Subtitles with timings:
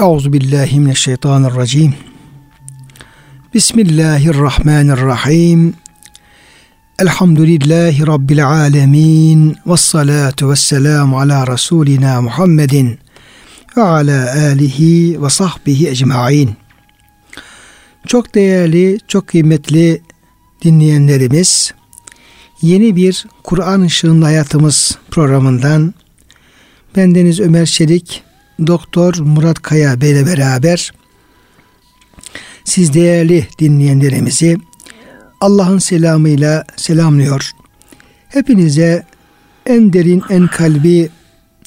[0.00, 1.94] Euzu billahi mineşşeytanirracim.
[3.54, 5.74] Bismillahirrahmanirrahim.
[6.98, 9.56] Elhamdülillahi rabbil alamin.
[9.66, 12.98] Ves salatu vesselamu ala rasulina Muhammedin
[13.76, 16.50] ve ala alihi ve sahbihi ecmaîn.
[18.06, 20.02] Çok değerli, çok kıymetli
[20.64, 21.74] dinleyenlerimiz,
[22.62, 25.94] yeni bir Kur'an ışığında hayatımız programından
[26.96, 28.25] bendeniz Ömer Çelik
[28.66, 30.92] Doktor Murat Kaya Bey ile beraber
[32.64, 34.58] siz değerli dinleyenlerimizi
[35.40, 37.50] Allah'ın selamıyla selamlıyor.
[38.28, 39.06] Hepinize
[39.66, 41.08] en derin, en kalbi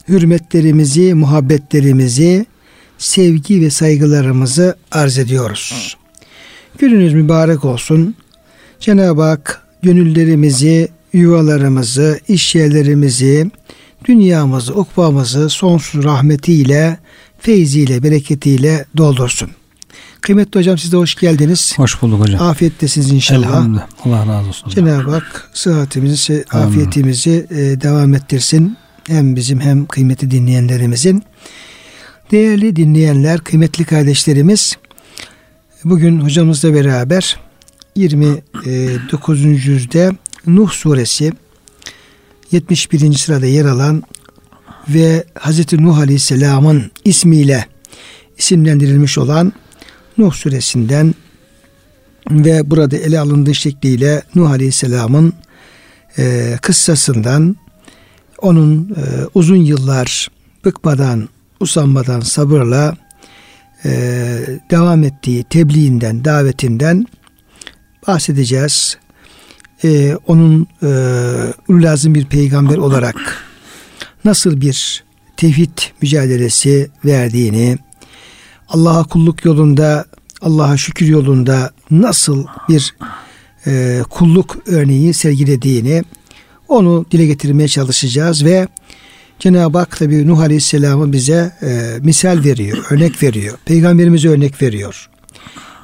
[0.07, 2.45] hürmetlerimizi, muhabbetlerimizi,
[2.97, 5.97] sevgi ve saygılarımızı arz ediyoruz.
[6.77, 8.15] Gününüz mübarek olsun.
[8.79, 13.51] Cenab-ı Hak gönüllerimizi, yuvalarımızı, iş yerlerimizi,
[14.05, 16.97] dünyamızı, ukbamızı sonsuz rahmetiyle,
[17.39, 19.49] feyziyle, bereketiyle doldursun.
[20.21, 21.73] Kıymetli hocam siz de hoş geldiniz.
[21.77, 22.41] Hoş bulduk hocam.
[22.41, 23.47] Afiyettesiniz inşallah.
[23.47, 23.87] Elhamdülillah.
[24.05, 24.69] Allah razı olsun.
[24.69, 28.77] Cenab-ı Hak sıhhatimizi, afiyetimizi e, devam ettirsin.
[29.07, 31.23] Hem bizim hem kıymetli dinleyenlerimizin.
[32.31, 34.77] Değerli dinleyenler, kıymetli kardeşlerimiz,
[35.83, 37.39] bugün hocamızla beraber
[37.95, 39.43] 29.
[39.43, 40.11] yüzde
[40.47, 41.31] Nuh suresi
[42.51, 43.13] 71.
[43.13, 44.03] sırada yer alan
[44.89, 45.73] ve Hz.
[45.73, 47.65] Nuh Aleyhisselam'ın ismiyle
[48.37, 49.53] isimlendirilmiş olan
[50.17, 51.15] Nuh suresinden
[52.31, 55.33] ve burada ele alındığı şekliyle Nuh Aleyhisselam'ın
[56.17, 57.55] e, kıssasından
[58.37, 60.27] onun e, uzun yıllar
[60.65, 62.97] bıkmadan, usanmadan, sabırla
[63.85, 63.91] e,
[64.71, 67.05] devam ettiği tebliğinden, davetinden
[68.07, 68.97] bahsedeceğiz.
[69.83, 70.87] E, onun e,
[71.69, 73.45] lazım bir peygamber olarak
[74.25, 75.03] nasıl bir
[75.37, 77.77] tevhid mücadelesi verdiğini,
[78.69, 80.05] Allah'a kulluk yolunda,
[80.41, 82.95] Allah'a şükür yolunda nasıl bir
[83.67, 86.03] e, kulluk örneği sergilediğini
[86.67, 88.67] onu dile getirmeye çalışacağız ve
[89.39, 93.57] Cenab-ı Hak tabi Nuh Aleyhisselam'ı bize e, misal veriyor, örnek veriyor.
[93.65, 95.09] Peygamberimize örnek veriyor.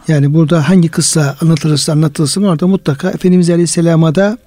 [0.08, 4.38] Yani burada hangi kıssa anlatılırsa anlatılsın orada mutlaka Efendimiz Aleyhisselam'a da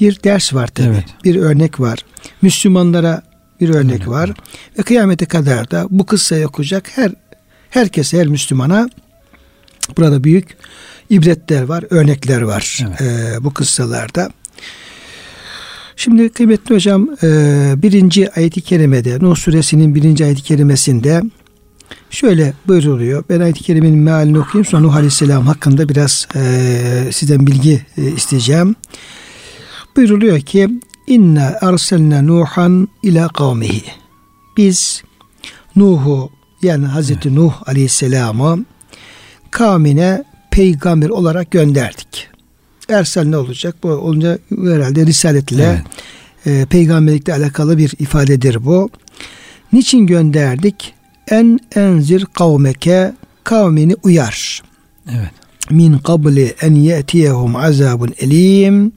[0.00, 0.86] bir ders var tabi.
[0.86, 1.04] Evet.
[1.24, 1.98] Bir örnek var.
[2.42, 3.22] Müslümanlara
[3.60, 4.08] bir örnek evet.
[4.08, 4.30] var.
[4.78, 7.12] Ve kıyamete kadar da bu kıssayı okuyacak her
[7.70, 8.88] herkese, her Müslümana
[9.96, 10.56] burada büyük
[11.10, 13.00] ibretler var, örnekler var evet.
[13.00, 14.30] e, bu kıssalarda.
[15.96, 17.28] Şimdi kıymetli hocam e,
[17.76, 21.22] birinci ayet-i kerimede Nuh suresinin birinci ayet-i kerimesinde
[22.10, 23.24] şöyle buyuruluyor.
[23.28, 28.76] Ben ayet-i kerimenin mealini okuyayım sonra Nuh aleyhisselam hakkında biraz e, sizden bilgi e, isteyeceğim.
[29.96, 30.68] Buyuruluyor ki
[31.06, 33.84] İnna arsalna Nuhan ila kavmihi.
[34.56, 35.02] Biz
[35.76, 36.30] Nuh'u
[36.62, 37.38] yani Hazreti evet.
[37.38, 38.64] Nuh Aleyhisselam'ı
[39.50, 42.28] kavmine peygamber olarak gönderdik.
[42.88, 43.76] Ersel ne olacak?
[43.82, 45.84] Bu olunca herhalde risaletle
[46.44, 46.62] evet.
[46.62, 48.90] e, peygamberlikle alakalı bir ifadedir bu.
[49.72, 50.94] Niçin gönderdik?
[51.30, 53.12] En enzir kavmeke
[53.44, 54.62] kavmini uyar.
[55.10, 55.30] Evet.
[55.70, 58.92] Min kabli en ye'tiyehum azabun elim.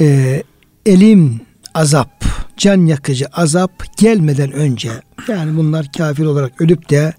[0.00, 0.42] E,
[0.86, 1.40] elim
[1.74, 2.24] azap,
[2.56, 4.90] can yakıcı azap gelmeden önce
[5.28, 7.12] yani bunlar kafir olarak ölüp de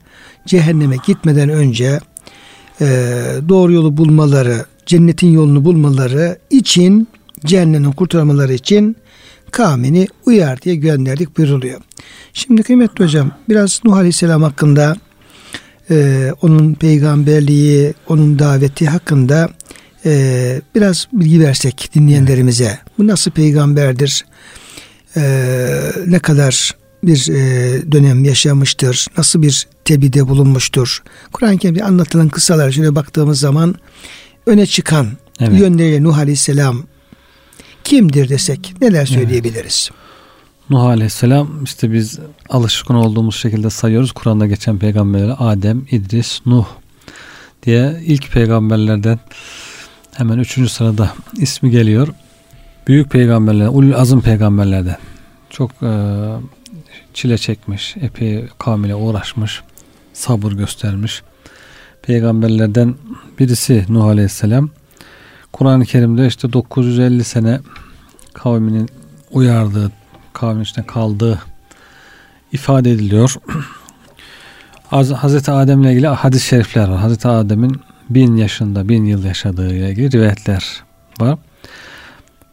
[0.45, 1.99] cehenneme gitmeden önce
[2.81, 2.85] e,
[3.49, 7.07] doğru yolu bulmaları, cennetin yolunu bulmaları için
[7.45, 8.95] cehennemin kurtarmaları için
[9.51, 11.81] kavmini uyar diye gönderdik buyuruluyor.
[12.33, 14.95] Şimdi kıymetli hocam biraz Nuh Aleyhisselam hakkında
[15.89, 19.49] e, onun peygamberliği, onun daveti hakkında
[20.05, 22.79] e, biraz bilgi versek dinleyenlerimize.
[22.97, 24.25] Bu nasıl peygamberdir?
[25.17, 25.21] E,
[26.07, 29.07] ne kadar bir e, dönem yaşamıştır?
[29.17, 31.03] Nasıl bir tebliğde bulunmuştur?
[31.33, 33.75] Kur'an-ı Kerim'de anlatılan kıssalar şöyle baktığımız zaman
[34.45, 35.07] öne çıkan
[35.39, 35.59] evet.
[35.59, 36.83] yönleriyle Nuh Aleyhisselam
[37.91, 39.89] kimdir desek neler söyleyebiliriz?
[39.91, 40.69] Evet.
[40.69, 42.19] Nuh Aleyhisselam işte biz
[42.49, 44.11] alışkın olduğumuz şekilde sayıyoruz.
[44.11, 46.65] Kur'an'da geçen peygamberler Adem, İdris, Nuh
[47.63, 49.19] diye ilk peygamberlerden
[50.15, 52.07] hemen üçüncü sırada ismi geliyor.
[52.87, 54.97] Büyük peygamberler, ulul azım peygamberlerden.
[55.49, 55.91] Çok e,
[57.13, 59.61] çile çekmiş, epey kavmiyle uğraşmış,
[60.13, 61.21] sabır göstermiş.
[62.01, 62.95] Peygamberlerden
[63.39, 64.69] birisi Nuh Aleyhisselam.
[65.53, 67.59] Kur'an-ı Kerim'de işte 950 sene
[68.33, 68.89] kavminin
[69.31, 69.91] uyardığı,
[70.33, 71.41] kavmin içinde kaldığı
[72.51, 73.35] ifade ediliyor.
[75.15, 76.99] Hazreti Adem ile ilgili hadis-i şerifler var.
[76.99, 80.83] Hazreti Adem'in bin yaşında, bin yıl yaşadığı ile ilgili rivayetler
[81.19, 81.39] var.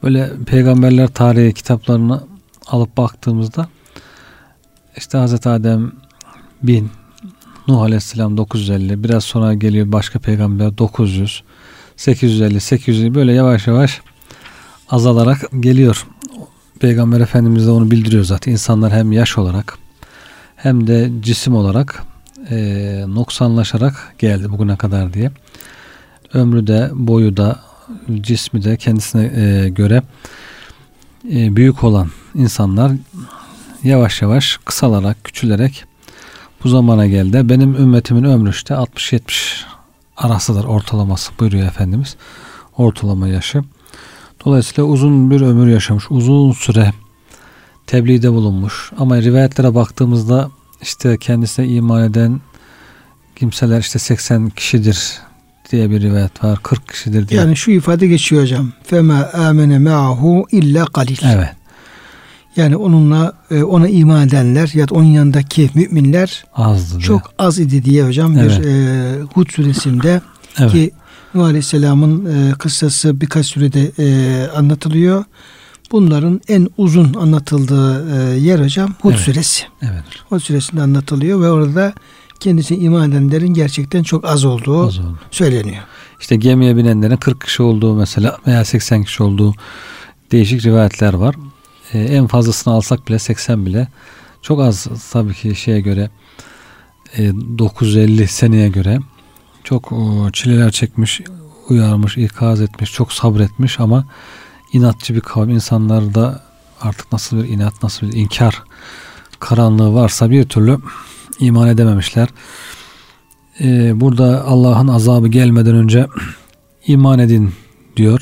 [0.03, 2.23] Böyle peygamberler tarihi kitaplarını
[2.67, 3.69] alıp baktığımızda
[4.97, 5.93] işte Hazreti Adem
[6.63, 6.91] bin,
[7.69, 9.05] Nuh Aleyhisselam 950.
[9.05, 11.43] Biraz sonra geliyor başka peygamber 900.
[11.97, 14.01] 850, 800 böyle yavaş yavaş
[14.91, 16.07] azalarak geliyor.
[16.81, 18.53] Peygamber Efendimiz de onu bildiriyor zaten.
[18.53, 19.79] İnsanlar hem yaş olarak
[20.57, 22.03] hem de cisim olarak
[22.51, 22.57] e,
[23.09, 25.31] noksanlaşarak geldi bugüne kadar diye.
[26.35, 27.61] Ömrü de, boyu da,
[28.21, 30.03] cismi de kendisine e, göre
[31.33, 32.93] e, büyük olan insanlar
[33.85, 35.85] yavaş yavaş kısalarak, küçülerek
[36.65, 37.49] bu zamana geldi.
[37.49, 39.63] Benim ümmetimin ömrü işte 60-70
[40.17, 42.17] arasıdır ortalaması buyuruyor Efendimiz.
[42.77, 43.63] Ortalama yaşı.
[44.45, 46.05] Dolayısıyla uzun bir ömür yaşamış.
[46.11, 46.93] Uzun süre
[47.87, 48.93] tebliğde bulunmuş.
[48.99, 50.51] Ama rivayetlere baktığımızda
[50.83, 52.41] işte kendisine iman eden
[53.37, 55.13] kimseler işte 80 kişidir
[55.73, 56.59] diye bir rivayet var.
[56.63, 57.41] 40 kişidir diye.
[57.41, 58.73] Yani şu ifade geçiyor hocam.
[58.83, 61.19] Fema amene ma'ahu illa kalil.
[61.25, 61.49] Evet.
[62.57, 67.35] Yani onunla e, ona iman edenler ya da onun yanındaki müminler azdı çok diye.
[67.39, 68.61] az idi diye hocam evet.
[68.61, 70.21] bir e, Hud suresinde
[70.59, 70.73] evet.
[70.73, 70.91] ki
[71.35, 75.25] Nuh Aleyhisselam'ın e, kıssası birkaç sürede e, anlatılıyor.
[75.93, 79.21] Bunların en uzun anlatıldığı e, yer hocam Hud evet.
[79.21, 79.65] suresi.
[79.83, 80.05] Evet.
[80.29, 81.95] Hud suresinde anlatılıyor ve orada
[82.41, 85.19] kendisi iman edenlerin gerçekten çok az olduğu az oldu.
[85.31, 85.83] söyleniyor.
[86.21, 89.55] İşte gemiye binenlerin 40 kişi olduğu mesela veya 80 kişi olduğu
[90.33, 91.35] değişik rivayetler var.
[91.93, 93.89] Ee, en fazlasını alsak bile 80 bile
[94.43, 96.11] çok az tabii ki şeye göre
[97.17, 98.99] e, 950 seneye göre
[99.69, 101.21] çok o, çileler çekmiş,
[101.69, 104.05] uyarmış, ikaz etmiş, çok sabretmiş ama
[104.73, 105.51] inatçı bir kavim.
[105.51, 106.43] insanlarda
[106.81, 108.63] artık nasıl bir inat, nasıl bir inkar
[109.41, 110.79] karanlığı varsa bir türlü
[111.41, 112.29] iman edememişler.
[113.61, 116.07] Ee, burada Allah'ın azabı gelmeden önce
[116.87, 117.53] iman edin
[117.97, 118.21] diyor.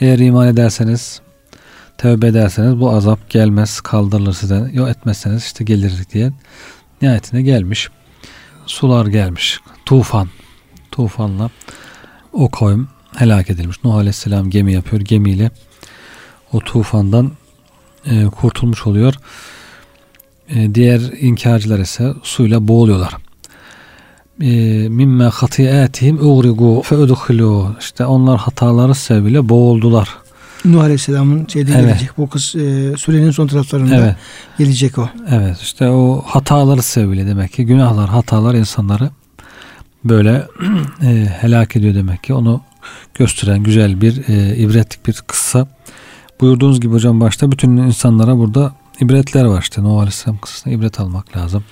[0.00, 1.20] Eğer iman ederseniz
[1.98, 4.70] tövbe ederseniz bu azap gelmez kaldırılır size.
[4.72, 6.32] Yok etmezseniz işte gelir diye
[7.02, 7.88] nihayetine gelmiş.
[8.66, 9.60] Sular gelmiş.
[9.84, 10.28] Tufan.
[10.92, 11.50] Tufanla
[12.32, 13.84] o kavim helak edilmiş.
[13.84, 15.02] Nuh Aleyhisselam gemi yapıyor.
[15.02, 15.50] Gemiyle
[16.52, 17.30] o tufandan
[18.06, 19.14] e, kurtulmuş oluyor.
[20.48, 23.16] E, diğer inkarcılar ise suyla boğuluyorlar.
[24.40, 24.48] E,
[24.88, 30.08] mimme hatiyatihim ugrigu fe udkhilu işte onlar hataları sebebiyle boğuldular.
[30.64, 31.84] Nuh Aleyhisselam'ın şeyde evet.
[31.84, 32.18] gelecek.
[32.18, 34.16] Bu kız e, surenin son taraflarında evet.
[34.58, 35.08] gelecek o.
[35.30, 39.10] Evet işte o hataları sebebiyle demek ki günahlar, hatalar insanları
[40.04, 40.46] böyle
[41.02, 41.06] e,
[41.40, 42.34] helak ediyor demek ki.
[42.34, 42.60] Onu
[43.14, 45.66] gösteren güzel bir e, ibretlik bir kıssa.
[46.40, 51.36] Buyurduğunuz gibi hocam başta bütün insanlara burada ibretler var işte Nuh Aleyhisselam kıssasına ibret almak
[51.36, 51.64] lazım.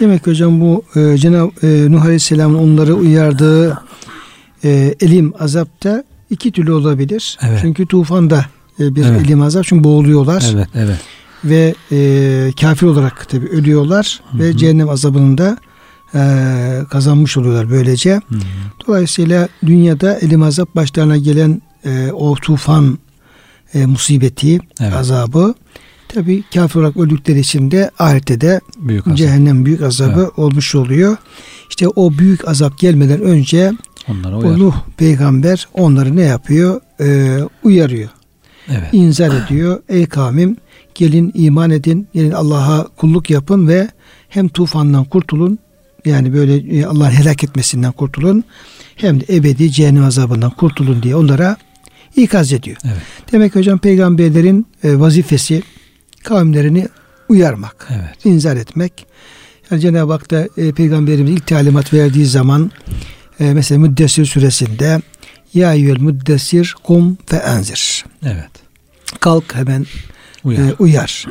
[0.00, 3.82] Demek hocam bu e, Cenab-ı e, Nuh Aleyhisselam'ın onları uyardığı
[4.64, 7.38] e, elim azapta iki türlü olabilir.
[7.42, 7.58] Evet.
[7.62, 8.46] Çünkü tufanda
[8.80, 9.26] e, bir evet.
[9.26, 10.44] elim azap çünkü boğuluyorlar.
[10.54, 11.00] Evet, evet.
[11.44, 14.42] Ve e, kafir olarak tabi ölüyorlar Hı-hı.
[14.42, 15.58] ve cehennem azabını da
[16.90, 18.12] kazanmış oluyorlar böylece.
[18.14, 18.40] Hı-hı.
[18.86, 22.98] Dolayısıyla dünyada elim azap başlarına gelen e, o tufan
[23.74, 24.92] e, musibeti, evet.
[24.92, 25.54] azabı
[26.08, 30.38] tabi kafir olarak öldükleri için de ahirette de büyük cehennem büyük azabı evet.
[30.38, 31.16] olmuş oluyor.
[31.70, 33.72] İşte o büyük azap gelmeden önce
[34.08, 34.58] Onlara uyar.
[34.58, 36.80] Nuh peygamber onları ne yapıyor?
[37.00, 38.08] Ee, uyarıyor.
[38.68, 38.88] Evet.
[38.92, 39.82] İnzar ediyor.
[39.88, 40.56] Ey kavmim
[40.94, 42.08] gelin iman edin.
[42.14, 43.88] Gelin Allah'a kulluk yapın ve
[44.28, 45.58] hem tufandan kurtulun.
[46.06, 48.44] Yani böyle e, Allah'ın helak etmesinden kurtulun.
[48.96, 51.56] Hem de ebedi cehennem azabından kurtulun diye onlara
[52.16, 52.76] ikaz ediyor.
[52.84, 53.02] Evet.
[53.32, 55.62] Demek ki hocam peygamberlerin e, vazifesi
[56.24, 56.88] kavimlerini
[57.28, 58.26] uyarmak, evet.
[58.26, 59.06] inzar etmek.
[59.70, 62.70] Yani Cenab-ı Hak da e, peygamberimiz ilk talimat verdiği zaman
[63.40, 65.00] e, mesela Müddessir suresinde
[65.54, 68.04] Ya eyyüel müddessir kum fe enzir.
[68.22, 68.50] Evet.
[69.20, 69.86] Kalk hemen
[70.44, 70.68] uyar.
[70.68, 71.24] E, uyar.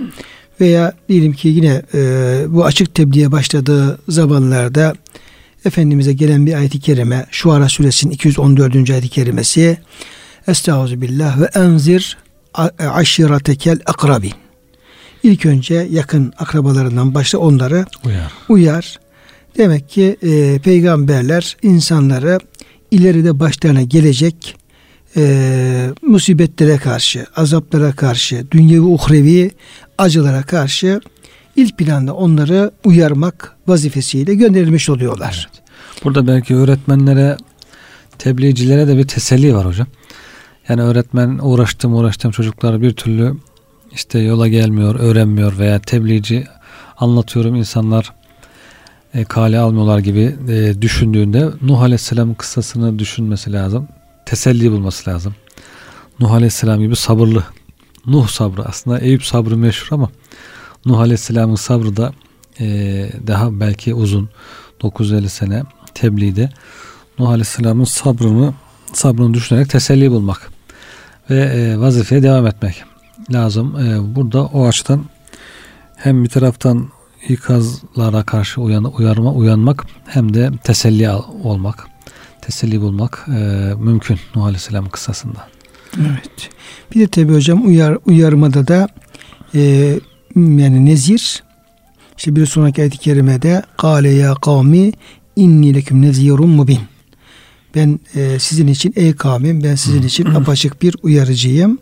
[0.61, 1.99] Veya diyelim ki yine e,
[2.47, 4.93] bu açık tebliğe başladığı zamanlarda
[5.65, 8.89] Efendimiz'e gelen bir ayet-i kerime Şuara suresinin 214.
[8.89, 9.77] ayet-i kerimesi
[10.47, 12.17] Estaizu billah ve enzir
[12.79, 14.33] aşiretekel akrabin.
[15.23, 18.31] İlk önce yakın akrabalarından başla onları uyar.
[18.49, 18.99] uyar.
[19.57, 22.39] Demek ki e, peygamberler insanları
[22.91, 24.55] ileride başlarına gelecek
[25.17, 29.51] e, musibetlere karşı, azaplara karşı, dünyevi uhrevi
[29.97, 31.01] acılara karşı
[31.55, 35.49] ilk planda onları uyarmak vazifesiyle gönderilmiş oluyorlar.
[35.51, 35.63] Evet.
[36.03, 37.37] Burada belki öğretmenlere,
[38.17, 39.87] tebliğcilere de bir teselli var hocam.
[40.69, 43.37] Yani öğretmen uğraştım uğraştım çocuklar bir türlü
[43.91, 46.47] işte yola gelmiyor, öğrenmiyor veya tebliğci
[46.97, 48.13] anlatıyorum insanlar
[49.13, 53.87] e, kale almıyorlar gibi e, düşündüğünde Nuh Aleyhisselam'ın kıssasını düşünmesi lazım.
[54.25, 55.35] Teselli bulması lazım.
[56.19, 57.43] Nuh Aleyhisselam gibi sabırlı.
[58.07, 60.09] Nuh sabrı aslında Eyüp sabrı meşhur ama
[60.85, 62.13] Nuh Aleyhisselam'ın sabrı da
[62.59, 62.65] e,
[63.27, 64.29] daha belki uzun.
[64.81, 66.49] 950 sene tebliğde
[67.19, 68.53] Nuh Aleyhisselam'ın sabrını
[68.93, 70.51] sabrını düşünerek teselli bulmak
[71.29, 72.83] ve e, vazifeye devam etmek
[73.31, 73.79] lazım.
[73.79, 75.05] E, burada o açıdan
[75.95, 76.89] hem bir taraftan
[77.29, 81.09] ikazlara karşı uyan, uyarma, uyanmak hem de teselli
[81.43, 81.87] olmak,
[82.41, 83.31] teselli bulmak e,
[83.77, 85.54] mümkün Nuh Aleyhisselam kısasında.
[85.99, 86.49] Evet.
[86.95, 88.87] Bir de tabi hocam uyar, uyarmada da
[89.55, 89.61] e,
[90.35, 91.43] yani nezir
[92.17, 94.91] işte bir sonraki ayet-i kerimede Kale ya kavmi
[95.35, 96.79] inni leküm nezirun mubin.
[97.75, 101.79] Ben e, sizin için ey kavmim ben sizin için apaçık bir uyarıcıyım.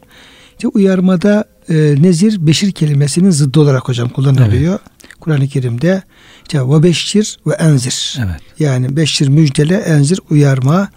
[0.51, 4.79] İşte uyarmada e, nezir beşir kelimesinin zıddı olarak hocam kullanılıyor.
[4.82, 5.20] Evet.
[5.20, 6.03] Kur'an-ı Kerim'de
[6.43, 8.20] işte ve beşir ve enzir.
[8.20, 8.41] Evet.
[8.60, 10.89] Yani beşir müjdele enzir uyarma.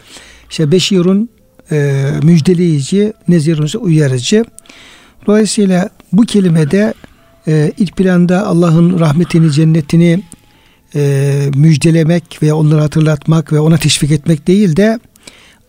[0.50, 1.28] İşte beşirun
[1.72, 4.44] e, müjdeleyici, nezirun ise uyarıcı.
[5.26, 6.94] Dolayısıyla bu kelimede
[7.48, 10.22] e, ilk planda Allah'ın rahmetini, cennetini
[10.94, 14.98] e, müjdelemek veya onları hatırlatmak ve ona teşvik etmek değil de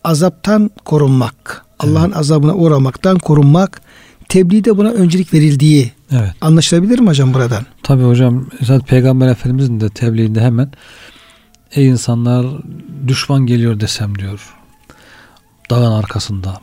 [0.04, 1.64] azaptan korunmak.
[1.78, 2.16] Allah'ın evet.
[2.16, 3.80] azabına uğramaktan korunmak.
[4.28, 6.30] Tebliğde buna öncelik verildiği evet.
[6.40, 7.66] anlaşılabilir mi hocam buradan?
[7.82, 10.70] Tabi hocam zaten Peygamber Efendimizin de tebliğinde hemen
[11.74, 12.46] ey insanlar
[13.06, 14.57] düşman geliyor desem diyor
[15.70, 16.60] dağın arkasında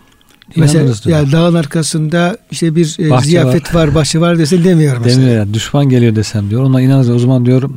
[0.56, 3.88] Mesela yani dağın arkasında işte bir e, bahçe ziyafet var.
[3.88, 5.22] var, bahçe var desen demiyor mesela.
[5.22, 6.64] Demiyor yani düşman geliyor desem diyor.
[6.64, 7.70] Ona inanırız o zaman diyor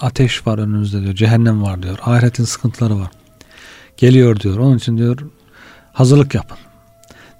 [0.00, 1.14] ateş var önünüzde diyor.
[1.14, 1.98] Cehennem var diyor.
[2.02, 3.10] Ahiretin sıkıntıları var.
[3.96, 4.58] Geliyor diyor.
[4.58, 5.18] Onun için diyor
[5.92, 6.58] hazırlık yapın.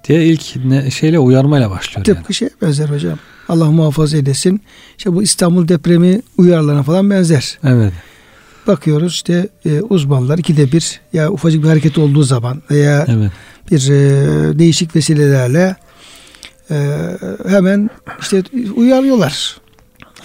[0.08, 2.04] Diye ilk ne, şeyle uyarmayla başlıyor.
[2.04, 2.34] Tıpkı yani.
[2.34, 3.18] şey benzer hocam.
[3.48, 4.62] Allah muhafaza edesin.
[4.98, 7.58] İşte bu İstanbul depremi uyarlarına falan benzer.
[7.64, 7.92] Evet.
[8.66, 13.32] Bakıyoruz işte e, uzmanlar ikide bir ya ufacık bir hareket olduğu zaman veya evet
[13.70, 15.76] bir e, değişik vesilelerle
[16.70, 16.76] e,
[17.48, 17.90] hemen
[18.20, 18.42] işte
[18.76, 19.56] uyarıyorlar.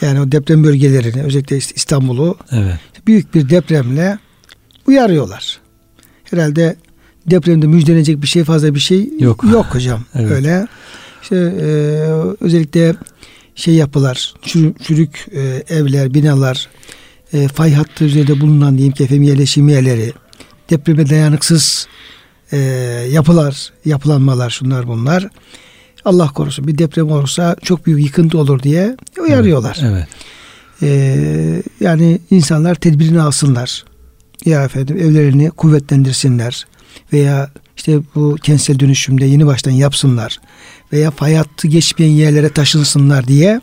[0.01, 2.79] Yani o deprem bölgelerini özellikle İstanbul'u evet.
[3.08, 4.20] büyük bir depremle
[4.88, 5.60] uyarıyorlar.
[6.24, 6.75] Herhalde
[7.25, 10.03] depremde müjdelenecek bir şey fazla bir şey yok, yok hocam.
[10.15, 10.32] evet.
[10.32, 10.67] Öyle.
[11.22, 11.67] İşte e,
[12.39, 12.96] özellikle
[13.56, 14.34] şey yapılar,
[14.82, 16.67] çürük e, evler, binalar,
[17.34, 20.14] e, fay hattı üzerinde bulunan diyeyim ki efendim yerleşim yerleri,
[20.70, 21.88] depreme dayanıksız
[22.52, 22.58] e,
[23.12, 25.28] yapılar, yapılanmalar şunlar bunlar.
[26.06, 29.78] Allah korusun bir deprem olursa çok büyük yıkıntı olur diye uyarıyorlar.
[29.82, 29.92] Evet.
[29.94, 30.08] evet.
[30.82, 33.86] Ee, yani insanlar tedbirini alsınlar.
[34.46, 36.68] Ya efendim evlerini kuvvetlendirsinler
[37.14, 40.40] veya işte bu kentsel dönüşümde yeni baştan yapsınlar
[40.94, 43.62] veya fay hattı geçmeyen yerlere taşınsınlar diye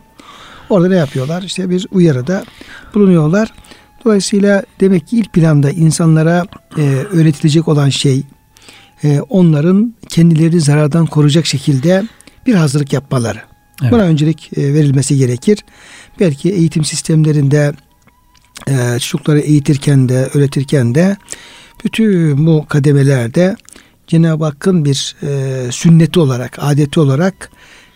[0.71, 1.43] orada ne yapıyorlar?
[1.43, 2.45] İşte bir uyarıda
[2.95, 3.53] bulunuyorlar.
[4.05, 6.47] Dolayısıyla demek ki ilk planda insanlara
[6.79, 8.23] e, öğretilecek olan şey
[9.05, 12.05] e, onların kendilerini zarardan koruyacak şekilde
[12.47, 13.41] bir hazırlık yapmaları.
[13.83, 13.93] Evet.
[13.93, 15.59] Buna öncelik e, verilmesi gerekir.
[16.21, 17.73] Belki eğitim sistemlerinde
[18.69, 21.17] e, çocukları eğitirken de öğretirken de
[21.85, 23.57] bütün bu kademelerde
[24.07, 27.51] Cenab-ı Hakk'ın bir e, sünneti olarak, adeti olarak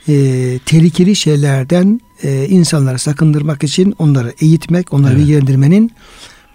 [0.09, 5.23] e, tehlikeli şeylerden e, insanları sakındırmak için onları eğitmek, onları evet.
[5.23, 5.93] bilgilendirmenin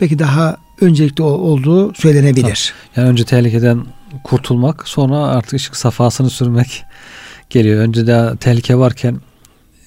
[0.01, 2.73] belki daha öncelikli olduğu söylenebilir.
[2.95, 3.85] Yani önce tehlikeden
[4.23, 6.83] kurtulmak sonra artık ışık safhasını sürmek
[7.49, 7.81] geliyor.
[7.81, 9.19] Önce de tehlike varken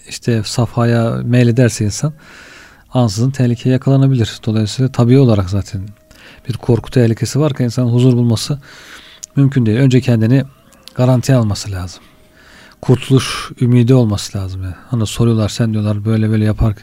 [0.08, 2.12] işte safhaya meylederse insan
[2.92, 4.40] ansızın tehlikeye yakalanabilir.
[4.46, 5.82] Dolayısıyla tabii olarak zaten
[6.48, 8.58] bir korku tehlikesi varken insanın huzur bulması
[9.36, 9.78] mümkün değil.
[9.78, 10.44] Önce kendini
[10.94, 12.02] garantiye alması lazım.
[12.80, 14.62] Kurtuluş ümidi olması lazım.
[14.62, 14.74] Yani.
[14.90, 16.74] Hani soruyorlar sen diyorlar böyle böyle yapar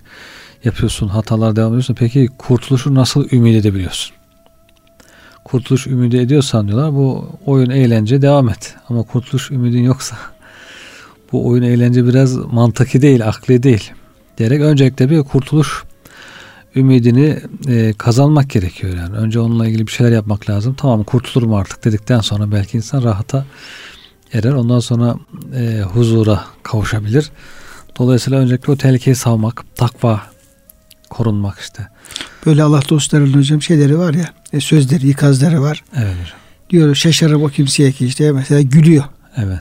[0.63, 1.95] yapıyorsun hatalar devam ediyorsun.
[1.99, 4.15] Peki kurtuluşu nasıl ümit edebiliyorsun?
[5.43, 8.75] kurtuluş ümidi ediyorsan diyorlar bu oyun eğlence devam et.
[8.89, 10.17] Ama kurtuluş ümidin yoksa
[11.31, 13.91] bu oyun eğlence biraz mantıki değil, akli değil.
[14.37, 15.83] Diyerek öncelikle bir kurtuluş
[16.75, 19.17] ümidini e, kazanmak gerekiyor yani.
[19.17, 20.73] Önce onunla ilgili bir şeyler yapmak lazım.
[20.77, 23.45] Tamam kurtulurum artık dedikten sonra belki insan rahata
[24.33, 24.51] erer.
[24.51, 25.15] Ondan sonra
[25.55, 27.31] e, huzura kavuşabilir.
[27.97, 30.21] Dolayısıyla öncelikle o tehlikeyi savmak, takva
[31.09, 31.87] korunmak işte.
[32.45, 35.83] Böyle Allah dostlarının hocam şeyleri var ya e, sözleri, ikazları var.
[35.95, 36.15] Evet.
[36.69, 39.03] Diyor şaşırır o kimseye ki işte mesela gülüyor.
[39.37, 39.59] Evet.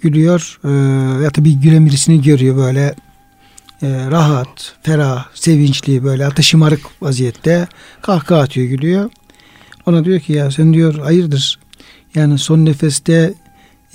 [0.00, 0.68] Gülüyor e,
[1.24, 2.94] ya da bir gülen birisini görüyor böyle
[3.82, 7.68] e, rahat, ferah, sevinçli böyle hatta şımarık vaziyette
[8.02, 9.10] kahkaha atıyor gülüyor.
[9.86, 11.58] Ona diyor ki ya sen diyor hayırdır
[12.14, 13.34] yani son nefeste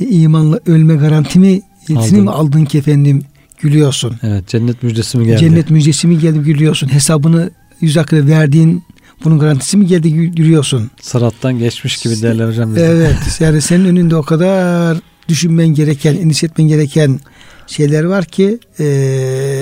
[0.05, 1.61] imanla ölme garantimi
[1.95, 2.21] Aldın.
[2.21, 3.21] mi aldın ki efendim
[3.59, 4.15] gülüyorsun.
[4.23, 5.39] Evet cennet müjdesi mi geldi?
[5.39, 6.93] Cennet müjdesi mi geldi gülüyorsun.
[6.93, 8.83] Hesabını yüz akre verdiğin
[9.23, 10.91] bunun garantisi mi geldi yürüyorsun?
[11.01, 12.75] Sırattan geçmiş gibi derler hocam.
[12.75, 12.85] Bize.
[12.85, 17.19] Evet yani senin önünde o kadar düşünmen gereken, endişe etmen gereken
[17.67, 18.85] şeyler var ki e,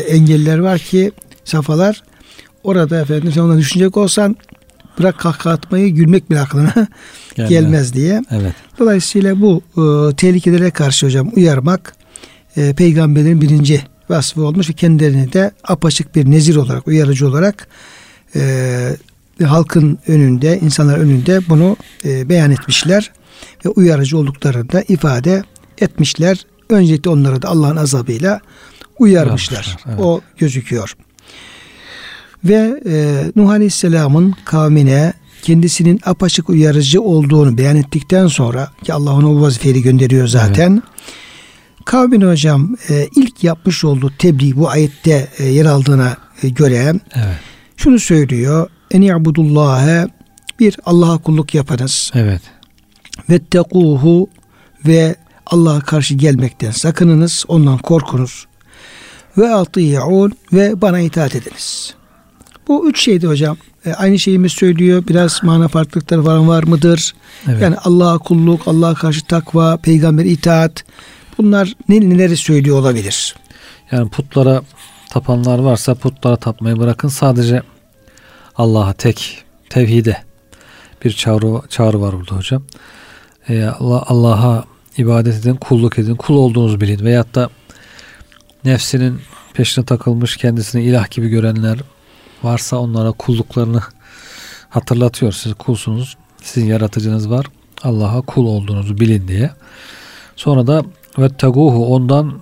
[0.10, 1.12] engeller var ki
[1.46, 2.04] safhalar
[2.64, 4.36] orada efendim sen ona düşünecek olsan
[5.00, 6.74] bırak kahkaha atmayı gülmek bile aklına
[7.36, 8.24] gelmez, gelmez diye.
[8.32, 8.54] Evet.
[8.80, 11.96] Dolayısıyla bu e, tehlikelere karşı hocam uyarmak
[12.58, 17.68] e, peygamberin birinci vasfı olmuş ve kendilerini de apaçık bir nezir olarak, uyarıcı olarak
[18.36, 18.96] e,
[19.44, 23.12] halkın önünde, insanlar önünde bunu e, beyan etmişler
[23.66, 25.44] ve uyarıcı olduklarını da ifade
[25.78, 26.46] etmişler.
[26.70, 28.42] Öncelikle onları da Allah'ın azabıyla
[29.00, 29.78] uyarmışlar.
[29.88, 30.00] Evet.
[30.00, 30.96] O gözüküyor.
[32.44, 39.26] Ve e, Nuh Aleyhisselam'ın kavmine kendisinin apaçık uyarıcı olduğunu beyan ettikten sonra ki Allah ona
[39.26, 40.72] bu vazifeyi gönderiyor zaten.
[40.72, 40.84] Evet.
[41.86, 47.38] Kavmin hocam e, ilk yapmış olduğu tebliğ bu ayette e, yer aldığına e, göre evet.
[47.78, 48.70] şunu söylüyor.
[48.92, 50.08] En i'budullâhe
[50.60, 52.12] bir Allah'a kulluk yapınız.
[52.14, 52.42] Evet.
[53.30, 54.30] Vettekuhu
[54.86, 55.16] ve
[55.46, 58.48] Allah'a karşı gelmekten sakınınız, ondan korkunuz.
[59.38, 61.99] Ve ati'un ve bana itaat ediniz.
[62.70, 63.58] Bu üç şeydi hocam.
[63.86, 65.04] E, aynı şeyimiz söylüyor.
[65.08, 67.14] Biraz mana farklılıkları falan var mıdır?
[67.50, 67.62] Evet.
[67.62, 70.84] Yani Allah'a kulluk, Allah'a karşı takva, peygamber itaat.
[71.38, 73.36] Bunlar ne, neleri söylüyor olabilir?
[73.92, 74.62] Yani putlara
[75.10, 77.08] tapanlar varsa putlara tapmayı bırakın.
[77.08, 77.62] Sadece
[78.56, 80.18] Allah'a tek, tevhide
[81.06, 82.64] bir çağrı, çağrı var burada hocam.
[83.50, 84.66] Ee, Allah, Allah'a
[84.98, 87.06] ibadet edin, kulluk edin, kul olduğunuzu bilin.
[87.06, 87.50] Veyahut da
[88.66, 89.22] nefsinin
[89.54, 91.80] peşine takılmış, kendisini ilah gibi görenler
[92.44, 93.82] varsa onlara kulluklarını
[94.70, 95.32] hatırlatıyor.
[95.32, 97.46] Siz kulsunuz, sizin yaratıcınız var.
[97.84, 99.52] Allah'a kul olduğunuzu bilin diye.
[100.36, 100.84] Sonra da
[101.18, 102.42] vetteguhu ondan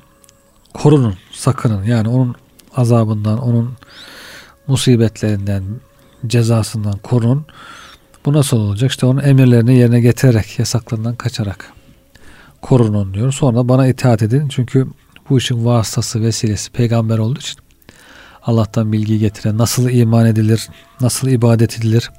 [0.74, 1.84] korunun, sakının.
[1.84, 2.36] Yani onun
[2.76, 3.74] azabından, onun
[4.68, 5.64] musibetlerinden,
[6.28, 7.46] cezasından korunun.
[8.26, 8.92] Bu nasıl olacak?
[8.92, 11.74] İşte onun emirlerini yerine getirerek, yasaklarından kaçarak
[12.62, 13.32] korunun diyor.
[13.32, 14.48] Sonra bana itaat edin.
[14.48, 14.88] Çünkü
[15.30, 17.60] bu işin vasıtası, vesilesi peygamber olduğu için
[18.48, 20.70] Allah'tan bilgi getiren, nasıl iman edilir,
[21.02, 22.12] nasıl ibadet edilir,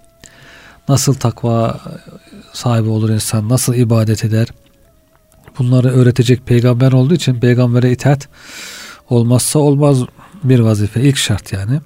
[0.88, 1.80] nasıl takva
[2.52, 4.48] sahibi olur insan, nasıl ibadet eder.
[5.58, 8.28] Bunları öğretecek peygamber olduğu için peygambere itaat
[9.10, 9.98] olmazsa olmaz
[10.44, 11.00] bir vazife.
[11.00, 11.80] ilk şart yani.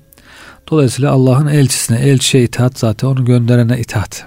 [0.71, 4.27] Dolayısıyla Allah'ın elçisine, elçiye itaat zaten onu gönderene itaat.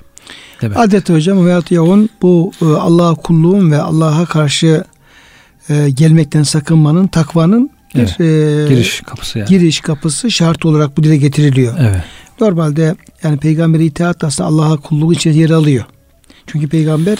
[0.62, 0.78] Demek.
[0.78, 4.84] Adet hocam veyahut yahun bu e, Allah'a kulluğun ve Allah'a karşı
[5.69, 8.19] e, gelmekten sakınmanın takvanın bir evet.
[8.19, 9.49] e, giriş kapısı yani.
[9.49, 11.75] Giriş kapısı şart olarak bu dile getiriliyor.
[11.79, 12.03] Evet.
[12.41, 15.86] Normalde yani peygambere itaat aslında Allah'a kulluğu içinde yer alıyor.
[16.47, 17.17] Çünkü peygamber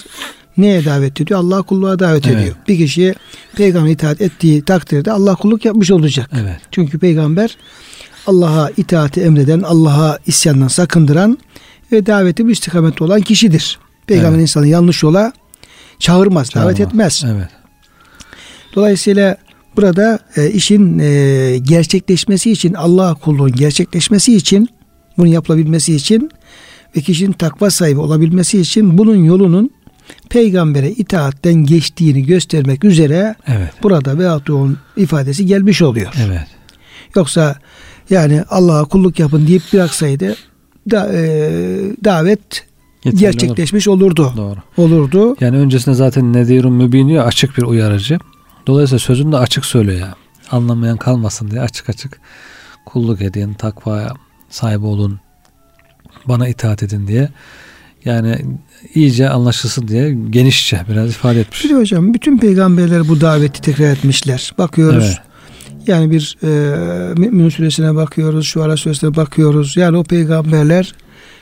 [0.57, 1.39] neye davet ediyor?
[1.39, 2.38] Allah'a kulluğa davet evet.
[2.38, 2.55] ediyor.
[2.67, 3.15] Bir kişiye
[3.55, 6.29] peygamber itaat ettiği takdirde Allah kulluk yapmış olacak.
[6.41, 6.59] Evet.
[6.71, 7.57] Çünkü peygamber
[8.27, 11.38] Allah'a itaati emreden, Allah'a isyandan sakındıran
[11.91, 13.79] ve daveti bu istikamette olan kişidir.
[14.07, 14.41] Peygamber evet.
[14.41, 15.33] insanı yanlış yola
[15.99, 16.69] çağırmaz, Çağırma.
[16.69, 17.23] davet etmez.
[17.27, 17.49] Evet.
[18.75, 19.38] Dolayısıyla
[19.77, 24.69] burada e, işin e, gerçekleşmesi için Allah kulluğun gerçekleşmesi için
[25.17, 26.29] bunu yapılabilmesi için
[26.97, 29.71] ve kişinin takva sahibi olabilmesi için bunun yolunun
[30.29, 33.73] peygambere itaatten geçtiğini göstermek üzere evet.
[33.83, 36.13] burada veatun ifadesi gelmiş oluyor.
[36.27, 36.47] Evet.
[37.15, 37.55] Yoksa
[38.09, 40.35] yani Allah'a kulluk yapın deyip bıraksaydı
[40.91, 41.21] da, e,
[42.03, 42.65] davet
[43.05, 44.01] Yeterli gerçekleşmiş olur.
[44.01, 44.33] olurdu.
[44.38, 44.57] Doğru.
[44.77, 45.35] Olurdu.
[45.39, 48.19] Yani öncesinde zaten nedirun mübin açık bir uyarıcı.
[48.67, 50.15] Dolayısıyla sözünü de açık söylüyor ya.
[50.51, 52.19] Anlamayan kalmasın diye açık açık
[52.86, 54.13] kulluk edin, takvaya
[54.49, 55.19] sahip olun,
[56.25, 57.30] bana itaat edin diye.
[58.06, 58.45] Yani
[58.93, 61.62] iyice anlaşılsın diye genişçe biraz ifade etmiş.
[61.62, 64.54] Şimdi hocam bütün peygamberler bu daveti tekrar etmişler.
[64.58, 65.04] Bakıyoruz.
[65.04, 65.17] Evet.
[65.88, 66.47] Yani bir e,
[67.13, 69.78] Mümin suresine bakıyoruz, şu ara suresine bakıyoruz.
[69.78, 70.95] Yani o peygamberler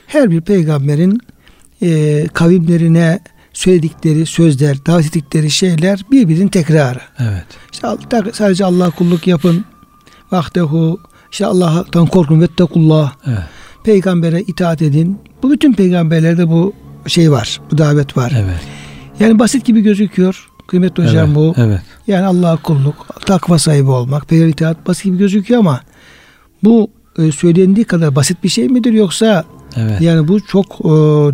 [0.06, 1.20] her bir peygamberin
[1.82, 3.20] e, kavimlerine
[3.54, 7.00] söyledikleri sözler, davet ettikleri şeyler birbirinin tekrarı.
[7.18, 7.44] Evet.
[7.72, 7.88] İşte
[8.32, 9.64] sadece Allah kulluk yapın.
[10.32, 11.00] Vahdehu
[11.32, 13.12] işte Allah'tan korkun vettekullah.
[13.26, 13.38] Evet.
[13.84, 15.18] Peygambere itaat edin.
[15.42, 16.72] Bu bütün peygamberlerde bu
[17.06, 17.60] şey var.
[17.70, 18.32] Bu davet var.
[18.36, 18.60] Evet.
[19.20, 20.48] Yani basit gibi gözüküyor.
[20.66, 21.54] Kıymetli hocam evet, bu.
[21.56, 21.80] Evet.
[22.06, 25.80] Yani Allah'a kulluk, takva sahibi olmak, peygamber itaat basit gibi gözüküyor ama
[26.64, 29.44] bu e, söylendiği kadar basit bir şey midir yoksa
[29.76, 30.00] evet.
[30.00, 30.88] yani bu çok e,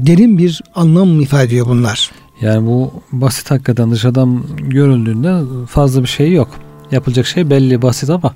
[0.07, 2.11] derin bir anlam ifade ediyor bunlar.
[2.40, 6.48] Yani bu basit hakikaten dışarıdan görüldüğünde fazla bir şey yok.
[6.90, 8.35] Yapılacak şey belli basit ama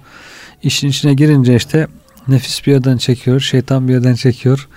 [0.62, 1.88] işin içine girince işte
[2.28, 4.68] nefis bir yerden çekiyor, şeytan bir yerden çekiyor.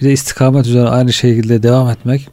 [0.00, 2.28] Bir de istikamet üzere aynı şekilde devam etmek.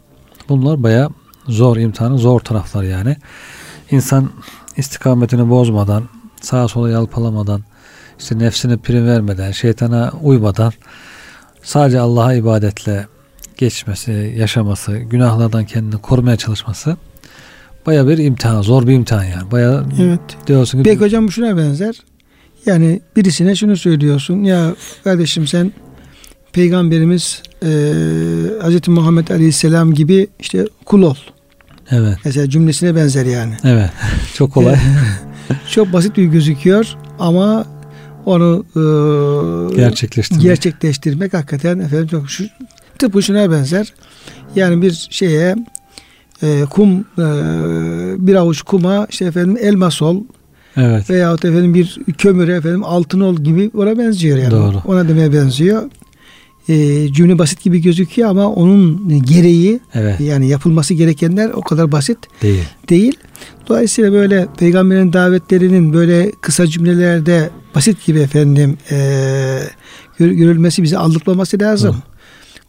[0.50, 1.10] Bunlar baya
[1.48, 3.18] zor imtihanın zor taraflar yani.
[3.92, 4.30] İnsan
[4.78, 6.04] istikametini bozmadan,
[6.42, 7.62] sağa sola yalpalamadan,
[8.20, 10.74] işte nefsine prim vermeden, şeytana uymadan
[11.66, 13.08] sadece Allah'a ibadetle
[13.58, 16.98] geçmesi, yaşaması, günahlardan kendini korumaya çalışması
[17.86, 19.52] baya bir imtihan, zor bir imtihan yani.
[19.52, 20.20] Baya evet.
[20.48, 21.96] diyorsun ki Peki hocam bu şuna benzer.
[22.66, 24.44] Yani birisine şunu söylüyorsun.
[24.44, 25.72] Ya kardeşim sen
[26.54, 27.68] Peygamberimiz e,
[28.62, 28.88] Hz.
[28.88, 31.16] Muhammed Aleyhisselam gibi işte kul ol.
[31.92, 32.18] Evet.
[32.26, 33.54] Mesela cümlesine benzer yani.
[33.64, 33.90] Evet.
[34.34, 34.76] Çok kolay.
[35.72, 37.66] Çok basit bir gözüküyor ama
[38.26, 40.44] onu e, gerçekleştirmek.
[40.44, 42.44] gerçekleştirmek hakikaten efendim çok şu,
[43.00, 43.94] tıpkı şuna benzer.
[44.56, 45.56] Yani bir şeye
[46.44, 47.26] e, kum e,
[48.28, 50.24] bir avuç kuma işte efendim elmas ol
[50.78, 51.10] Evet.
[51.10, 54.52] veyahut efendim bir kömüre efendim altın ol gibi ona benziyor yani.
[54.52, 54.82] Doğru.
[54.86, 55.84] Ona demeye benziyor.
[56.70, 60.20] E, cümle basit gibi gözüküyor ama onun gereği Evet.
[60.20, 62.64] yani yapılması gerekenler o kadar basit Değil.
[62.90, 63.14] değil.
[63.70, 68.96] Dolayısıyla böyle peygamberin davetlerinin böyle kısa cümlelerde basit gibi efendim e,
[70.20, 71.96] gör- görülmesi bizi aldatmaması lazım.
[71.96, 72.00] Hı.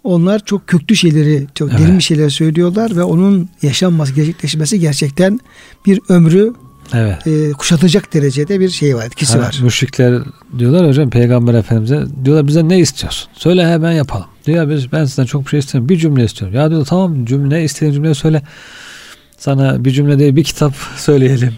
[0.04, 1.80] Onlar çok köklü şeyleri, çok Evet.
[1.80, 5.40] derin bir şeyler söylüyorlar ve onun yaşanması, gerçekleşmesi gerçekten
[5.86, 6.52] bir ömrü
[6.94, 7.26] Evet.
[7.26, 9.58] e, kuşatacak derecede bir şey var, etkisi var.
[9.62, 10.22] Müşrikler
[10.58, 13.28] diyorlar hocam peygamber efendimize diyorlar bize ne istiyorsun?
[13.34, 14.26] Söyle hemen yapalım.
[14.46, 15.88] Diyor biz ben sizden çok bir şey istemiyorum.
[15.88, 16.56] Bir cümle istiyorum.
[16.56, 18.42] Ya diyor tamam cümle istediğin cümleyi söyle.
[19.38, 21.52] Sana bir cümle değil bir kitap söyleyelim.